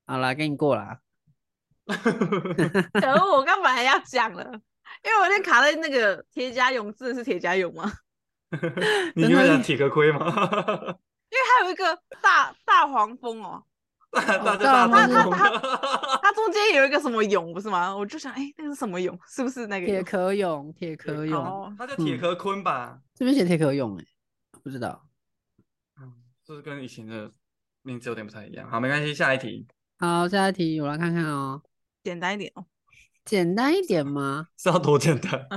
[0.08, 1.00] 好啦，给你过啦。
[1.86, 4.44] 可恶，我刚本来要讲了，
[5.04, 7.92] 因为我那卡在那个铁甲蛹，真的是铁甲蛹吗？
[9.16, 10.20] 你 真的原本讲铁壳龟吗？
[11.30, 13.62] 因为还有一个大大黄蜂哦，
[14.12, 17.94] 大大家大大黄大它中间有一个什么蛹不是吗？
[17.96, 19.20] 我就想，哎、那个是什么蛹？
[19.28, 20.04] 是不是那个铁蛹？
[20.04, 23.00] 壳蛹，铁壳蛹，哦，它叫铁壳鲲吧？
[23.14, 24.06] 这边写铁壳蛹哎，
[24.64, 25.06] 不知道。
[26.46, 27.32] 嗯，就是跟以前的
[27.82, 28.70] 名字有点不太一样。
[28.70, 31.62] 好，没关系，下一题好，下一题我来看看哦。
[32.04, 32.66] 简单一点哦。
[33.24, 34.48] 简单一点吗？
[34.58, 35.48] 是要多简单？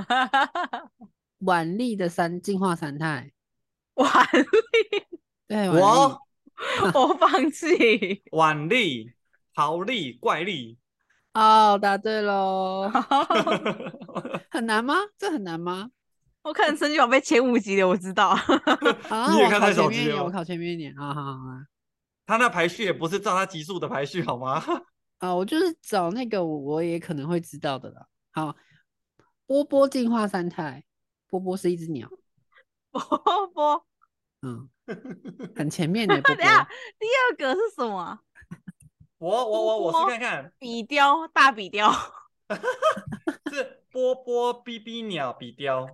[1.39, 3.31] 腕力的三进化三态，
[3.95, 4.27] 完
[5.47, 8.23] 对，腕我力我放弃。
[8.31, 9.13] 腕力、
[9.53, 10.77] 豪力、怪力，
[11.33, 12.91] 哦，答对喽。
[14.51, 14.95] 很难吗？
[15.17, 15.91] 这很难吗？
[16.49, 18.29] 我看神奇宝贝前五集的，我知道。
[19.09, 20.91] 啊，你也看太少集了前面一点，我考前面一点。
[20.97, 21.39] 啊，好好好。
[22.25, 24.59] 他那排序也不是照他集数的排序，好吗？
[25.19, 28.03] 啊，我就是找那个我我也可能会知道的啦。
[28.31, 28.55] 好，
[29.45, 30.83] 波波进化三态，
[31.27, 32.09] 波波是一只鸟，
[32.89, 33.85] 波波，
[34.41, 34.67] 嗯，
[35.55, 36.73] 很前面的波等下波。
[36.97, 38.19] 第二个是什么啊？
[39.19, 41.93] 我我我我是看看，比雕，大比雕。
[43.51, 45.81] 是波波哔哔鸟比雕。
[45.81, 45.87] 哦，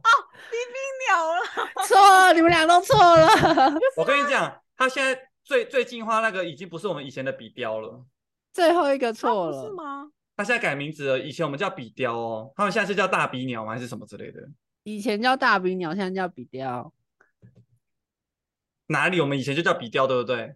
[0.52, 1.42] 哔哔鸟了，
[1.88, 3.28] 错了，你们俩都错了。
[3.98, 8.06] 我跟你讲，他现在最最进化那个已经不是我们以前的比雕了，
[8.54, 10.12] 最后一个错了是，吗？
[10.38, 11.20] 他现在改名字了。
[11.20, 13.74] 以前我们叫比雕哦，他们现在是叫大鼻鸟吗？
[13.74, 14.42] 还是什么之类的？
[14.84, 16.94] 以前叫大鼻鸟，现在叫比雕，
[18.88, 19.20] 哪里？
[19.22, 20.56] 我们以前就叫比雕，对不对？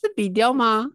[0.00, 0.86] 是比雕吗？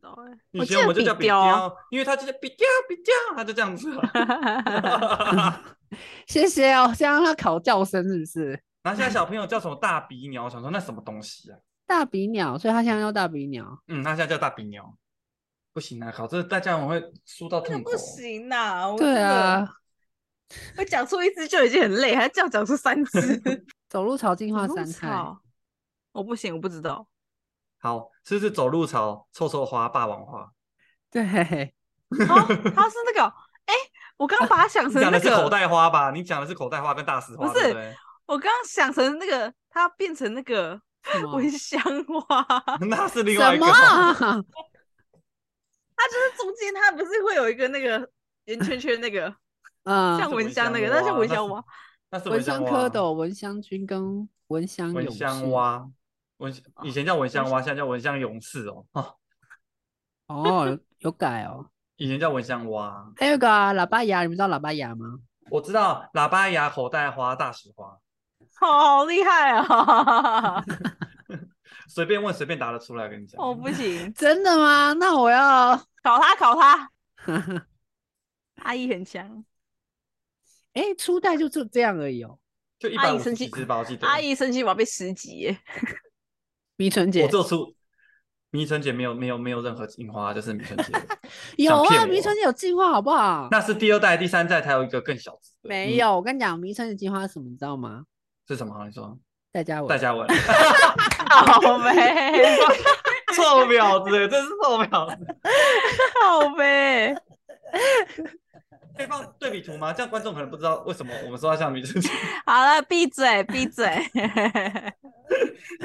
[0.52, 5.64] 以前我们就叫比比雕雕，因为他就是比雕比雕，他就这样子啊。
[6.28, 8.50] 谢谢哦，先让他考叫声是不是？
[8.84, 11.58] 然后现在小朋友叫什么大鼻鸟，我想说那什么东西啊？
[11.88, 13.80] 大鼻鸟，所以他现在叫大鼻鸟。
[13.88, 14.96] 嗯，他现在叫大鼻鸟，
[15.74, 18.92] 不行啊，考这大家我会输到痛不，行呐！
[18.92, 19.68] 我对，啊，
[20.78, 23.42] 我讲出一只就已经很累，还这样讲出三只，
[23.88, 25.42] 走路朝进化三态，那么吵
[26.12, 27.08] 我不行，我不知道。
[27.80, 30.52] 好，是不是走路草，臭臭花，霸王花。
[31.12, 32.36] 对，哦，
[32.76, 33.24] 它是那个，
[33.66, 33.74] 哎，
[34.18, 36.12] 我刚刚把它想 成那讲的是口，袋花吧？
[36.12, 37.96] 你讲的是口袋花跟大石花，不是？
[38.26, 40.80] 我刚刚想成那个，它变成那个
[41.34, 42.46] 蚊香花，
[42.90, 43.76] 那是另外什么一个。
[43.76, 44.14] 啊？
[45.98, 48.10] 它就是中间它不是会有一个那个
[48.46, 49.34] 圆圈圈那个，
[49.84, 51.64] 嗯，像蚊蚊香那个，那像蛙那是蚊香花。
[52.12, 55.88] 那是蚊香蝌蚪、蚊香菌跟蚊香蚊香蛙，
[56.38, 58.86] 蚊以前叫蚊香蛙，现在叫蚊香勇士哦。
[58.92, 59.14] 啊，
[60.28, 61.70] 哦，有有改哦。
[61.98, 63.12] 以前叫蚊香蛙。
[63.18, 65.20] 还有一个啊，喇叭牙，你们知道喇叭牙吗？
[65.50, 67.98] 我知道喇叭牙、口袋花、大石花，
[68.60, 70.64] 好厉害啊！
[71.88, 73.08] 随便问随便答得出来。
[73.08, 74.92] 跟你讲，我不行，真的吗？
[74.94, 76.92] 那我要，考他考他，
[78.64, 79.46] 阿姨很强，
[80.74, 82.40] 哎，初代就就这样而已哦。
[82.80, 84.08] 就一百五十阿姨生气几只吧，我记得。
[84.08, 85.60] 阿姨生气我要被十级耶，
[86.78, 87.74] 迷春姐我做出
[88.52, 90.94] 迷春姐没有没有没有任何樱花，就是迷春姐。
[91.58, 93.48] 有啊，迷春姐有进化好不好？
[93.52, 95.70] 那是第二代、第三代才有一个更小只的。
[95.70, 98.04] 没有，我跟你讲，迷春的进化是什么，你知道吗？
[98.48, 98.86] 是什么？
[98.86, 99.18] 你说
[99.52, 99.90] 戴嘉文。
[99.90, 100.28] 戴嘉文，
[101.30, 102.58] 好呗，
[103.36, 105.38] 臭婊子，真是臭婊子。
[106.22, 107.16] 好呗，
[108.96, 109.92] 可以放对比图吗？
[109.94, 112.10] 这样观众可能不知道为什么我们说他像迷春姐，
[112.46, 113.86] 好了，闭嘴闭嘴，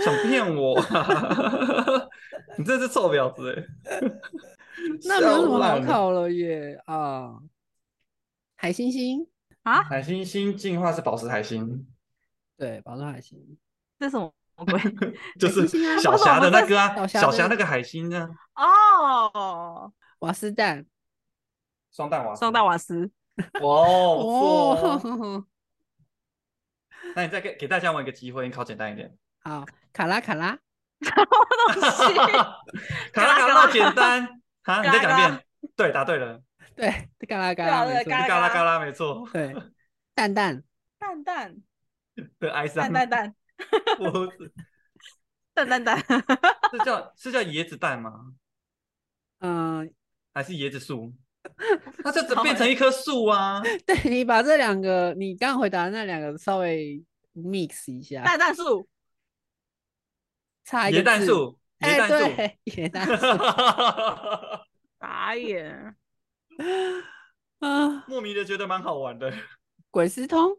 [0.04, 0.80] 想骗我。
[2.58, 4.00] 你真是臭婊子哎！
[5.04, 5.80] 那没有什么好。
[5.80, 7.34] 考了耶啊！
[8.56, 9.26] 海星星，
[9.62, 11.86] 啊，海星星进化是宝石海星，
[12.56, 13.38] 对，宝石海星。
[13.98, 14.80] 这什么鬼？
[15.38, 15.66] 就是
[16.00, 20.84] 小霞的那个啊，小霞的小霞那个海星啊，哦，瓦斯蛋，
[21.92, 23.10] 双蛋瓦斯，双蛋瓦斯，
[23.60, 25.00] 哦，不错哦。
[25.04, 25.46] 哦，
[27.16, 29.16] 那你再给给大家玩一个机会，你考简单一点。
[29.42, 30.58] 好，卡拉卡拉，
[31.00, 32.14] 东 西
[33.12, 34.82] 卡拉卡拉简单啊！
[34.82, 35.44] 你再讲一嘎遍，
[35.76, 36.42] 对，答对了，
[36.76, 39.28] 对，嘎啦嘎啦，没错对嘎，嘎啦嘎啦，没错。
[39.32, 39.54] 对，
[40.14, 40.62] 蛋蛋，
[40.98, 41.56] 蛋蛋
[42.38, 43.34] 的，哀伤蛋蛋蛋
[43.96, 44.52] 不是
[45.54, 45.98] 蛋蛋蛋，
[46.70, 48.34] 是叫是叫椰子蛋吗？
[49.40, 49.92] 嗯，
[50.34, 51.14] 还是椰子树？
[52.04, 53.62] 它就变成一棵树啊！
[53.86, 57.02] 对你把这两个你刚回答的那两个稍微
[57.34, 58.86] mix 一下，蛋蛋树，
[60.64, 62.14] 差一个蛋树，椰哎，蛋树。
[62.36, 64.64] 对， 椰蛋树，
[64.98, 65.96] 打眼，
[67.60, 69.32] 啊，莫名的觉得蛮好玩的。
[69.90, 70.56] 鬼丝通，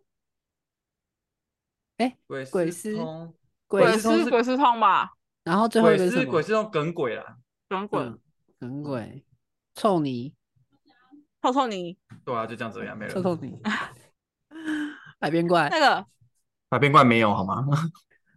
[2.26, 3.34] 鬼鬼丝丝通，
[3.68, 5.12] 鬼丝通鬼丝鬼丝通吧，
[5.44, 6.42] 然后最后一鬼个是鬼？
[6.42, 7.38] 丝通梗鬼啦。
[7.70, 8.20] 梗鬼嗯，
[8.60, 9.24] 梗鬼，
[9.76, 10.34] 臭泥，
[11.42, 13.14] 臭臭泥，对啊，就这样子呀，没了。
[13.14, 13.60] 臭臭泥，
[15.20, 16.06] 百变怪，那个
[16.70, 17.66] 百变怪没有好吗？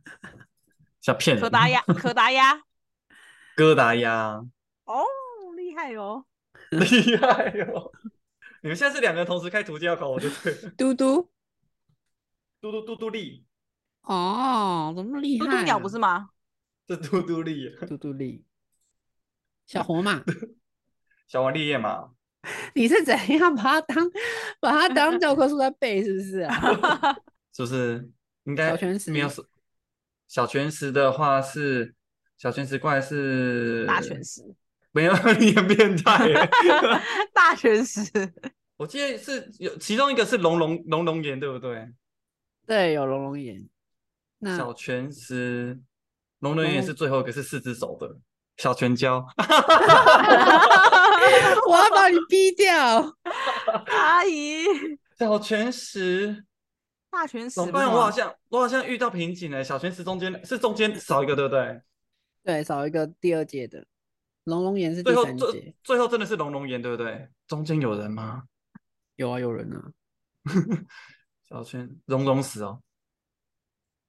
[1.03, 1.43] 想骗人。
[1.45, 2.63] 可达鸭，可达鸭，
[3.55, 4.43] 哥达鸭，
[4.85, 5.05] 哦，
[5.57, 6.25] 厉害哦，
[6.71, 7.93] 厉害哦！
[8.63, 10.71] 你们现在是两个人同时开图鉴要考我对不对了。
[10.79, 11.31] 嘟嘟，
[12.63, 13.45] 嘟嘟嘟嘟力，
[14.03, 15.51] 哦，怎么那么厉害、啊？
[15.51, 16.31] 嘟嘟鸟不是吗？
[16.87, 18.47] 这嘟嘟力，嘟嘟力，
[19.67, 20.23] 小红马，
[21.29, 22.13] 小王烈焰嘛。
[22.74, 24.11] 你是怎样把它当
[24.61, 26.61] 把它当教科书在背，是不是啊？
[27.55, 28.11] 是不是？
[28.45, 29.42] 应该小全石没有是
[30.28, 31.95] 小全石的话是
[32.36, 34.42] 小全石怪是大全石，
[34.92, 36.34] 没有，你很变态耶。
[37.32, 38.03] 大全石，
[38.76, 41.88] 我记得是有其中一个是龙龙龙龙岩，对不对？
[42.66, 43.66] 对，有龙龙眼。
[44.40, 45.80] 那小全石，
[46.40, 48.18] 龙龙岩是最后一个是四只手的
[48.59, 49.24] 小全椒。
[51.68, 53.16] 我要把你逼掉。
[53.87, 54.64] 阿姨，
[55.18, 56.45] 小全石，
[57.11, 57.85] 大全石怎么办？
[57.85, 59.62] 不是吗我好像我好像遇到瓶颈了。
[59.62, 61.81] 小全石中间是中间少一个，对不对？
[62.43, 63.87] 对，少一个第二届的
[64.45, 65.75] 龙龙岩是第最后最三届。
[65.83, 67.29] 最后真的是龙龙岩，对不对？
[67.47, 68.45] 中间有人吗？
[69.16, 69.93] 有啊，有人啊，
[71.49, 72.81] 小圈龙龙石哦，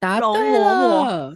[0.00, 1.34] 答对嬷。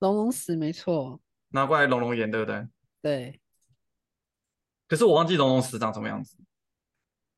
[0.00, 1.18] 龙龙石没错，
[1.48, 2.68] 拿过来龙龙岩，对不对？
[3.00, 3.40] 对，
[4.88, 6.36] 可是我忘记龙龙石长什么样子。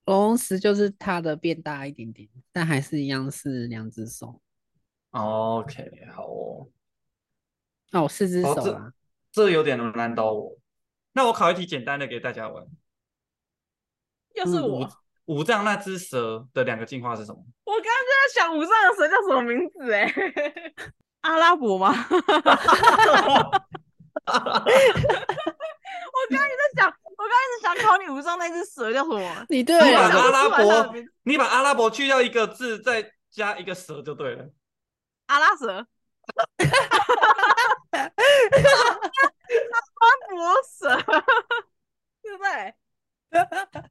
[0.05, 4.41] 龙龙石就是它的变大一点点，但还是一样是两只手。
[5.11, 6.69] OK，好哦，
[7.93, 8.93] 哦，四只手啊。
[9.33, 10.59] 这有点难倒我。
[11.13, 12.65] 那我考一题简单的给大家玩。
[12.65, 12.77] 嗯
[14.35, 14.89] 又是我，
[15.25, 17.45] 五藏那只蛇的两个进化是什么？
[17.65, 20.13] 我刚刚就在想五脏的蛇叫什么名字哎，
[21.23, 21.93] 阿拉伯吗？
[22.09, 22.23] 我
[26.31, 26.49] 刚刚
[27.79, 29.47] 考你五上那只蛇叫什么？
[29.49, 34.49] 你对你把，阿拉伯，你把阿拉伯去掉一个字，再加一个蛇就对了。
[35.27, 35.87] 阿拉蛇，阿
[40.31, 40.97] 伯蛇，
[42.23, 42.75] 对不对？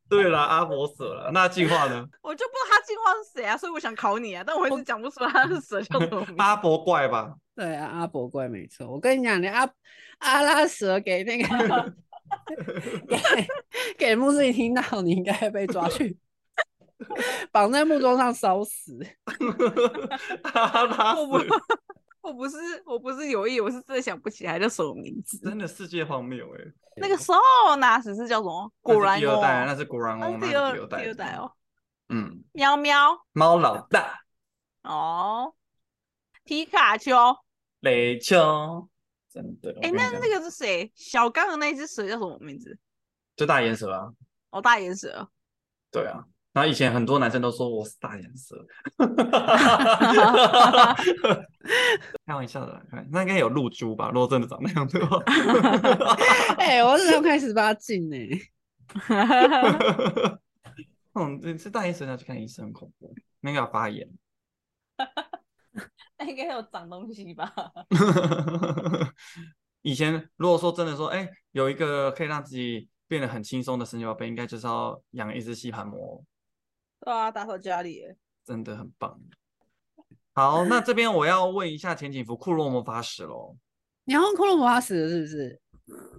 [0.09, 1.29] 对了，阿伯蛇了。
[1.31, 2.03] 那进化呢？
[2.21, 6.25] 我就不知道他进化是谁啊，所以我想考你啊，但我一直讲不出来他是蛇叫什么。
[6.39, 7.35] 阿伯怪吧？
[7.55, 8.88] 对啊，阿伯怪没错。
[8.88, 9.69] 我跟你讲，你阿
[10.19, 11.47] 阿拉蛇给那个
[13.07, 13.17] 给
[13.97, 16.17] 给穆斯林听到，你应该会被抓去
[17.51, 18.99] 绑在木桩上烧死。
[20.43, 21.38] 阿拉我不
[22.21, 25.38] 我不是我不是有意，我是真的想不起来叫什么名字。
[25.39, 26.61] 真的世界荒谬哎。
[26.97, 28.71] 那个时候哪只是叫什么？
[28.82, 31.36] 果然第二代，哦，那是果然那哦，第二代，第二代。
[31.36, 31.51] 哦。
[32.09, 34.21] 嗯，喵喵猫老大，
[34.84, 35.53] 哦，
[36.43, 37.15] 皮卡丘。
[37.82, 38.89] 雷丘，
[39.38, 39.77] 真的。
[39.81, 40.91] 哎，那那个是谁？
[40.95, 42.77] 小刚的那只蛇叫什么名字？
[43.35, 44.11] 就大眼蛇啊，
[44.49, 45.29] 哦，大眼蛇。
[45.91, 46.25] 对啊。
[46.53, 48.65] 然后以前很多男生都说我是大眼蛇，
[52.25, 54.09] 开玩笑的啦，开玩那应该有露珠吧？
[54.11, 55.21] 如果真的长那样的话，
[56.57, 58.17] 哎、我是要看十八禁呢。
[61.13, 64.09] 嗯，这这大眼蛇要去看医生，很恐怖，那个要发炎。
[66.18, 67.53] 那应该有长东西吧？
[69.84, 76.24] 以前如果说真的说，哎、有一个可以让自己变得很轻松的神奇宝贝，应该就是要养一只吸盘魔，
[77.01, 78.03] 对啊，打扫家里。
[78.43, 79.20] 真的很棒。
[80.34, 83.55] 好，那这边我要问一下前景服库洛魔法使喽。
[84.05, 85.61] 你要问库洛魔法使是不是？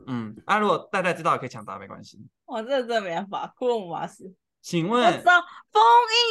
[0.07, 2.19] 嗯，啊，如果大家知道也可以抢答，没关系。
[2.47, 4.33] 我这真的没办法，库洛魔法使。
[4.61, 5.41] 请问，我知道
[5.71, 5.83] 封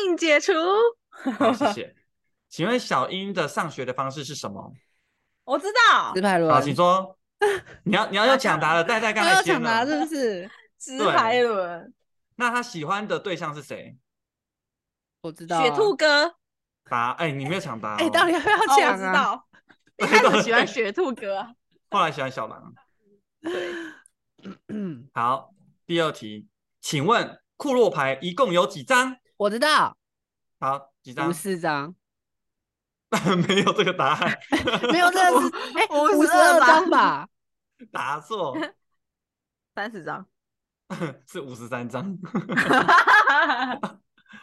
[0.08, 0.54] 印解除，
[1.38, 1.96] 好，谢谢。
[2.50, 4.74] 请问小英的上学的方式是什么？
[5.44, 6.52] 我知道直排轮。
[6.52, 7.18] 好，请说。
[7.84, 9.86] 你要你要 用抢答了，戴戴刚才抢答了。
[9.86, 10.50] 是不是？
[10.78, 11.94] 直排轮，
[12.36, 13.98] 那他喜欢的对象是谁？
[15.22, 15.64] 我知道、啊。
[15.64, 16.36] 雪兔哥。
[16.84, 17.98] 答，哎，你没有抢答、哦。
[18.00, 18.98] 哎、到底要不要哦，我抢啊？
[18.98, 19.48] 知道，
[19.98, 21.52] 一开始喜欢雪兔哥啊。
[21.90, 22.74] 后来喜欢小狼。
[25.14, 25.54] 好，
[25.86, 26.48] 第二题，
[26.82, 29.18] 请问库洛牌一共有几张？
[29.38, 29.98] 我知道，
[30.60, 31.34] 好，几张五？
[31.34, 31.94] 四张，
[33.48, 34.40] 没有这个答案，
[34.92, 37.28] 没有，这个是哎五十二张吧？
[37.92, 38.58] 答错，
[39.74, 40.26] 三十张。
[41.30, 42.18] 是五十三张。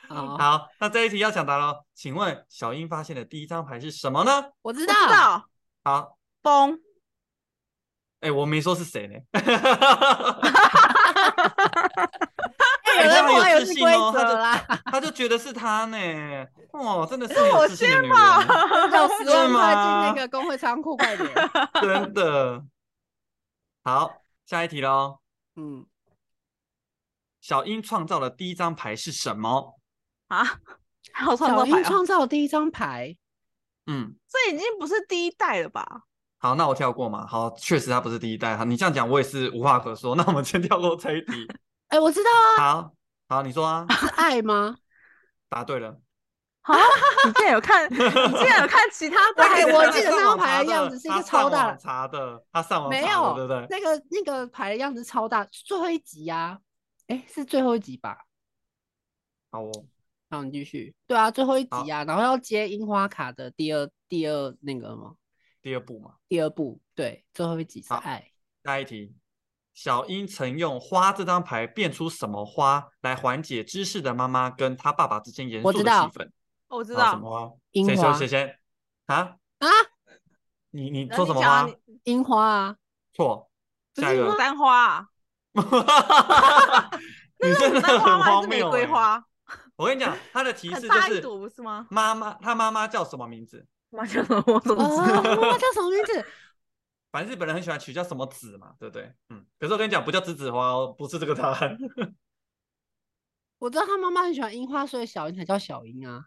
[0.09, 1.85] 哦，好，那这一题要抢答喽。
[1.95, 4.51] 请问小英发现的第一张牌是什么呢？
[4.63, 5.49] 我知知道，道
[5.85, 6.79] 好，风，
[8.21, 9.15] 哎，我没说是谁呢。
[13.09, 14.35] 哎有人有自信哦他就
[14.93, 15.97] 他就觉得是他呢。
[16.73, 18.17] 哇，真的是是 我很有自信的女人，
[18.93, 21.31] 有十万块进吗那个工会仓库，快点。
[21.81, 22.65] 真的。
[23.83, 24.13] 好，
[24.47, 25.19] 下一题喽。
[25.57, 25.87] 嗯，
[27.41, 29.79] 小英创造的第一张牌是什么？
[30.29, 30.43] 啊，
[31.13, 33.17] 还有创小造牌啊，英创造的第一张牌，
[33.87, 35.87] 嗯，这已经不是第一代了吧？
[36.39, 37.27] 好，那我跳过嘛。
[37.27, 38.57] 好，确实他不是第一代。
[38.57, 40.17] 好，你这样讲我也是无话可说。
[40.17, 41.47] 那我们先跳过这一题。
[41.95, 42.95] 哎，我知道啊，好，
[43.29, 44.77] 好，你说啊， 是爱吗？
[45.49, 46.01] 答对了。
[46.63, 46.77] 啊，
[47.25, 49.45] 你竟然有看，你竟然有看其他的？
[49.73, 53.65] 我记得那张牌的样子是一个超大的查的，他上网没有，对不对？
[53.71, 56.59] 那个那个牌的样子超大，最后一集呀，
[57.07, 58.25] 哎，是最后一集吧？
[59.53, 59.71] 好哦，
[60.31, 60.97] 好，你继续。
[61.07, 65.15] 对啊，最后一集啊，然后要接樱花卡的第二第二那个吗？
[65.63, 68.33] 第二部嘛，第二部，对，最后一集是爱。
[68.65, 69.15] 下一题。
[69.75, 76.31] 小英曾用花这张牌变出什么花来缓解知识的妈妈跟她爸爸之间严肃的气我知道氛？
[76.69, 77.49] 我知道什么，花？
[77.49, 78.59] 谁樱花说谁先？
[79.07, 79.69] 啊啊？
[80.71, 81.69] 你你然说什么花？
[82.05, 82.77] 樱花啊，
[83.13, 83.51] 错，
[83.97, 84.39] 下一个不是吗。
[84.39, 85.09] 丹花啊，
[87.43, 88.71] 你真的很丹花吗还荒是玫谬欸！
[88.71, 89.25] 瑰花？
[89.77, 91.87] 我跟你讲，他的提示就是朵不是吗？
[91.91, 93.67] 妈妈，他妈妈叫什么名字？
[93.91, 94.43] 妈叫什么？
[94.47, 95.23] 我怎么知哦，道？
[95.23, 96.25] 妈妈叫什么名字？
[97.15, 99.15] 反正日本人很喜欢取叫什么子嘛，对不对？
[99.29, 101.79] 嗯，可是我跟你讲，不叫栀子花哦，不是这个答案。
[103.61, 106.25] 我知道他妈妈很喜欢樱花，所以小樱才叫小樱啊。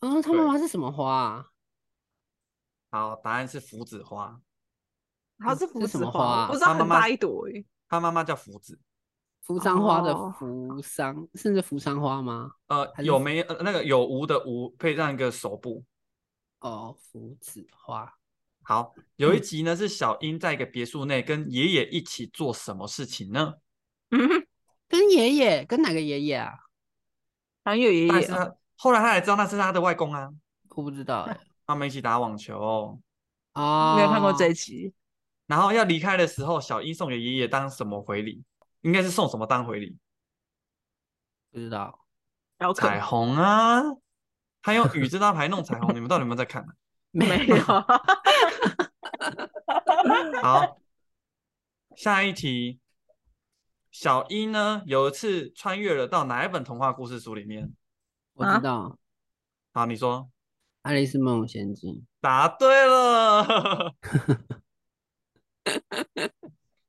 [0.00, 1.46] 嗯，他妈对妈是什么花啊？
[2.90, 4.40] 好，答案是福子花，
[5.38, 7.64] 它是福什子么花啊不知道很它妈妈大一朵诶。
[7.88, 8.80] 他妈妈叫福子。
[9.46, 12.50] 扶桑花的哦扶桑，甚至扶桑花吗？
[12.66, 15.84] 呃，有没呃那个有无的无配上一个手部。
[16.58, 18.12] 哦，福子花。
[18.68, 23.54] 好，有一嗯集呢是小英在一个别墅内跟爷爷一起做什么事情呢？
[24.10, 24.18] 嗯，
[24.90, 26.52] 跟爷爷，跟哪个爷爷啊？
[27.62, 30.28] 还有爷爷哦，但是他后来他才知道那是他的外公啊，
[30.70, 32.98] 我不知道哎、他们一起打网球。
[33.54, 34.92] 哦，没有看过这一集。
[35.46, 38.42] 然后要离开的时候，小英送给爷爷当什么回礼？
[38.80, 39.96] 应该是送什么当回礼？
[41.52, 42.04] 不知道。
[42.74, 43.80] 彩虹啊！
[44.60, 46.74] 他用雨这张牌弄彩虹，你们到底有没有在看啊？
[47.12, 47.56] 没有。
[50.42, 50.80] 好，
[51.96, 52.80] 下一题，
[53.90, 57.64] 小一呢有一次穿越了到哪一本童话故事书里面？
[57.64, 57.68] 啊
[58.34, 58.98] 我知道，
[59.72, 60.22] 好，你说。
[60.88, 63.92] 《爱丽丝梦游仙境》答对了。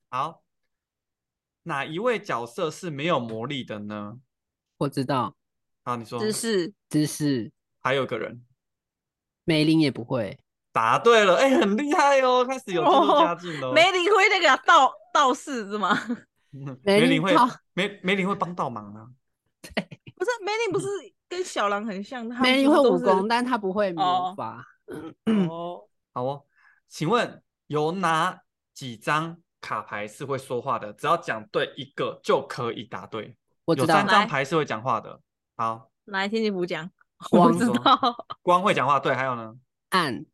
[0.09, 0.43] 好，
[1.63, 4.19] 哪一位角色是没有魔力的呢？
[4.77, 5.35] 我知道，
[5.83, 6.19] 好，你说。
[6.19, 8.45] 知识知识还有个人
[9.45, 10.39] 梅林也不会，
[10.77, 13.73] 答对了，哎、很厉害哦，开始有进入佳境了。
[13.73, 15.97] 梅林会那个道道士是吗？
[16.53, 19.07] 嗯 梅林会靠梅梅林会帮倒忙啊。
[20.15, 20.85] 不是梅林不是
[21.27, 22.23] 跟小狼很像？
[22.41, 24.63] 梅林会武功，但他不会魔哦法。
[25.49, 25.81] 哦，
[26.13, 26.43] 好哦，
[26.87, 28.39] 请问有哪
[28.75, 30.93] 几张卡牌是会说话的？
[30.93, 33.35] 只要讲对一个就可以答对。
[33.65, 35.19] 我知道有三，张牌是会讲话的。
[35.55, 36.87] 好，来天气不讲，
[37.31, 37.99] 我知说道。
[38.43, 39.55] 光会讲话，对，还有呢？
[39.89, 40.25] 暗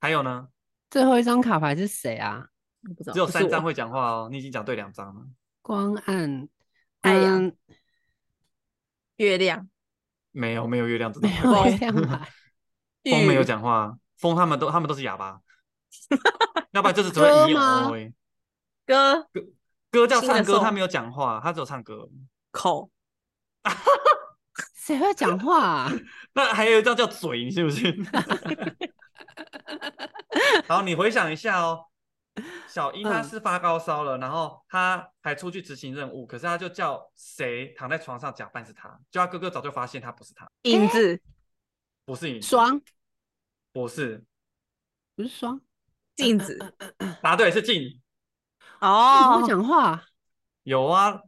[0.00, 0.48] 还有呢？
[0.90, 2.46] 最后一张卡牌是谁啊？
[2.82, 5.22] 不知道，只有三张会讲话哦，你已经讲对两张了。
[5.62, 6.48] 光暗
[7.02, 7.56] 太阳嗯
[9.16, 9.68] 月亮，
[10.32, 11.44] 没有，没有月亮没牌。
[11.44, 12.28] 有月亮牌，
[13.10, 15.40] 风没有玉讲话，风他们都他们都是哑巴，
[16.72, 18.12] 要不然就是只会咦歌吗哦而已。
[18.86, 19.28] 歌
[19.90, 22.08] 歌叫唱歌，他没有讲话，他只有唱歌。
[22.50, 22.90] 口
[24.74, 25.92] 谁会讲话啊？
[26.34, 27.94] 那还有一张叫嘴，你信不信？
[30.68, 31.86] 好，你回想一下哦。
[32.68, 41.20] 小英他嗯是发高烧了，然后他还出去执行任务，可是他就叫谁躺在床上假扮是他，叫他哥哥早就发现他不是他，影子
[42.04, 42.80] 不是你，双
[43.72, 44.24] 不是，
[45.16, 45.60] 不是双，
[46.14, 46.56] 镜子
[47.20, 48.00] 答对是镜，
[48.80, 50.04] 哦会，讲话？
[50.62, 51.20] 有啊，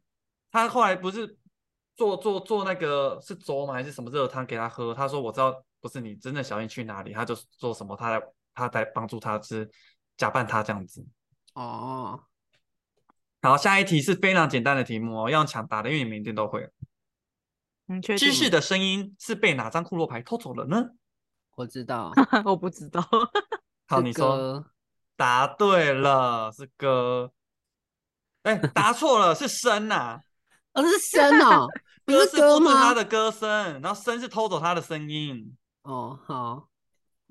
[0.53, 1.37] 他后来不是
[1.97, 3.75] 做做做那个是粥吗？
[3.75, 4.95] 还是什么热汤给他喝？
[4.95, 7.13] 他说我知道不是你，真的小心去哪里？
[7.13, 8.23] 他就做什么，他来
[8.55, 9.69] 他来帮助他，是
[10.17, 11.05] 假扮他这样子。
[11.55, 12.19] 哦，
[13.43, 16.71] 好，下一题是非常简单的题目哦，要用抢答的，因为你们一定都会。
[18.17, 20.91] 知识的声音是被哪张库洛牌偷走了呢？
[21.57, 22.13] 我知道。
[22.47, 23.07] 我不知道，
[23.87, 24.65] 好，你说
[25.17, 27.33] 答对了，是歌。
[28.45, 30.21] 哎，答错了，是声呐、
[30.73, 31.67] 哦，这是声哦，
[32.07, 32.95] 不歌是歌复制他？
[32.95, 35.57] 的歌声，然后声是偷走他的声音。
[35.83, 36.69] 哦，好，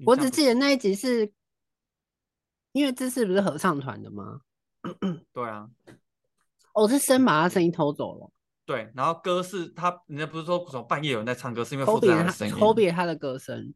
[0.06, 1.32] 我只记得那一集是，
[2.74, 4.42] 因为这是不是合唱团的吗？
[5.32, 5.70] 对啊，
[6.74, 8.30] 哦，是声把他声音偷走了，
[8.66, 12.54] 对，然后歌是他，人家不是说什么半夜有人在唱歌，是因为复制偷别他他的声音。
[12.56, 13.74] 偷别他的歌声。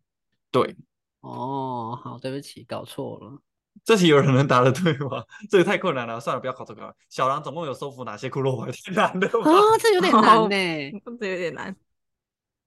[0.52, 0.76] 对，
[1.22, 3.42] 哦，好，对不起，搞错了。
[3.84, 5.24] 这题有人能答得对吗？
[5.52, 6.96] 这个太困难了，算了，不要考这个了。
[7.10, 8.72] 小狼总共有收服哪些骷髅牌？
[8.86, 9.52] 太难了吧？
[9.52, 11.18] 啊，这有点难哦 呢。
[11.20, 11.76] 这有点难。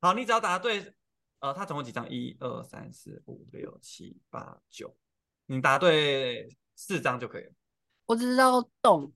[0.00, 0.94] 好，你只要答对，
[1.40, 2.08] 呃，他总共几张？
[2.10, 4.96] 一二三四五六七八九，
[5.46, 7.52] 你答对四张就可以了。
[8.06, 9.12] 我只知道洞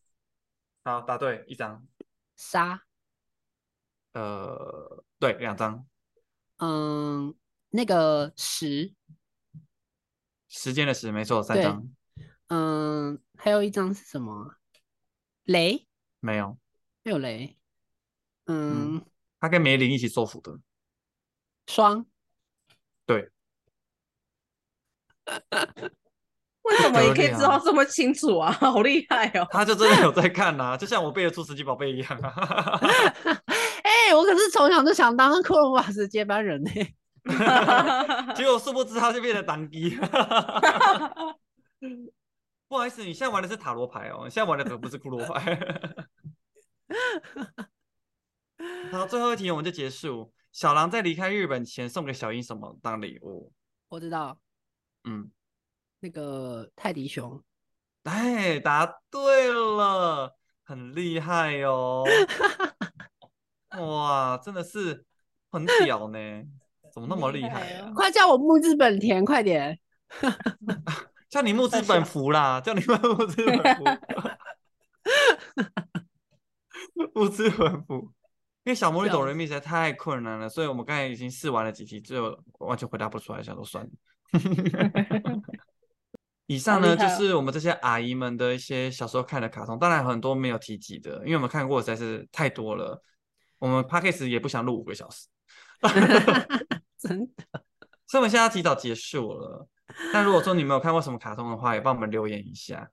[0.85, 1.87] 好，答对一张，
[2.37, 2.85] 杀，
[4.13, 5.87] 呃，对，两张。
[6.59, 7.35] 嗯，
[7.71, 8.95] 那个时，
[10.49, 11.89] 时间的时，没错，三张
[12.49, 14.59] 嗯，还有一张是什么啊？
[15.45, 15.89] 雷，
[16.21, 16.59] 没有。
[17.03, 17.59] 没有雷。
[18.47, 19.05] 嗯，
[19.41, 20.61] 他跟梅林一起收服的，
[21.67, 22.07] 双，
[23.13, 23.31] 对，
[26.63, 28.53] 为什么你可以知道这么清楚啊？
[28.53, 29.47] 好厉害哦！
[29.51, 32.81] 他就真的有在看呐、 就像我背得出神奇宝贝一样啊。
[33.83, 36.71] 哎、我可是从小就想当克罗瓦斯接班人呢、
[38.35, 39.99] 结果殊不知他就变成当机。
[42.69, 45.59] 不好意思，你现在玩的是塔罗牌哦，你现在玩的可不是骷髅牌。
[48.91, 50.33] 好，最后一题我们就结束。
[50.53, 53.51] 小狼在离开日本前送给小樱什么当礼物？
[53.89, 54.39] 我知道
[55.05, 55.31] 嗯，
[56.01, 57.43] 那个泰迪熊，
[58.05, 62.05] 哎，答对了，很厉害哦。
[63.81, 65.05] 哇，真的是
[65.51, 66.19] 很屌呢，
[66.93, 67.91] 怎么那么厉害啊？
[67.95, 69.81] 快叫我木之本田，快点！
[71.31, 73.85] 叫你木之本福啦，叫你木之本福，
[77.15, 78.13] 木之本福。
[78.65, 83.91] 因为小魔女笑哆瑞咪实在太困难了，所以我们刚才已经试完了几题，最后完全回答不出来，想说算了。
[86.47, 93.03] 以上呢，就是我们这些阿姨们的一些小时候看的卡通，当然很多没有提及的，因为我们看过的实在是太多了。
[93.59, 95.29] 我们 p a c k a g e 也不想录五个小时，
[96.99, 97.63] 真的，
[98.07, 99.69] 所以我们现在要提早结束了。
[100.13, 102.91] 那如果说你们有看过什么卡通的话，也帮我们留言一下。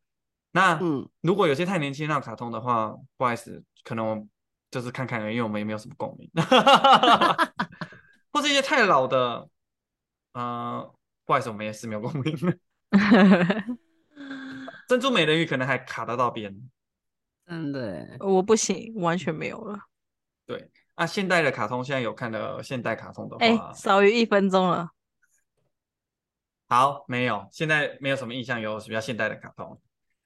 [0.52, 4.28] 那嗯，如果有些太年轻那种卡通的话，不好意思，可能我
[4.72, 6.30] 就是看看因为我们也没有什么共鸣，
[8.32, 9.48] 或是一些太老的，
[10.34, 10.94] 呃，
[11.26, 12.36] 不好意思，我们也是没有共鸣。
[14.88, 16.56] 珍珠美人鱼可能还卡得到边。
[17.46, 19.80] 真的，我不行，完全没有了。
[20.46, 24.90] 对啊，现代的卡通现在有看的现代卡通的哎、话，少于一分钟了。
[26.68, 29.82] 好，没有，现在没有什么印象有比较现代的卡通。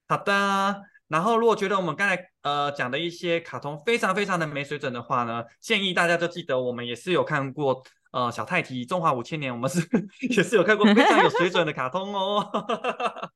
[0.08, 0.82] 好的，
[1.14, 9.80] 然后如果觉得我们刚才呃讲的一些卡通非常非常的没水准的话呢，建议大家就记得我们也是有看过呃小太极、中华五千年，我们是
[10.36, 12.42] 也是有看过非常有水准的卡通哦。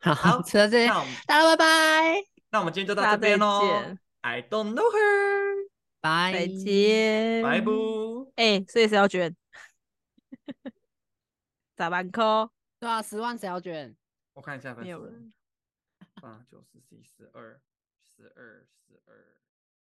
[0.00, 3.60] 好，好除了这些，那我们大家拜拜，那我们今天就到这边喽。
[4.22, 5.68] I don't know her，
[6.00, 8.32] 拜再见，拜不。
[8.36, 9.36] 哎、所以谁要卷？
[11.76, 12.48] 咋办扣？
[12.80, 13.94] 对啊，十万谁要卷？
[14.32, 15.30] 我看一下，没有人。
[16.22, 17.60] 八九十十一十二
[18.04, 19.41] 十二十二。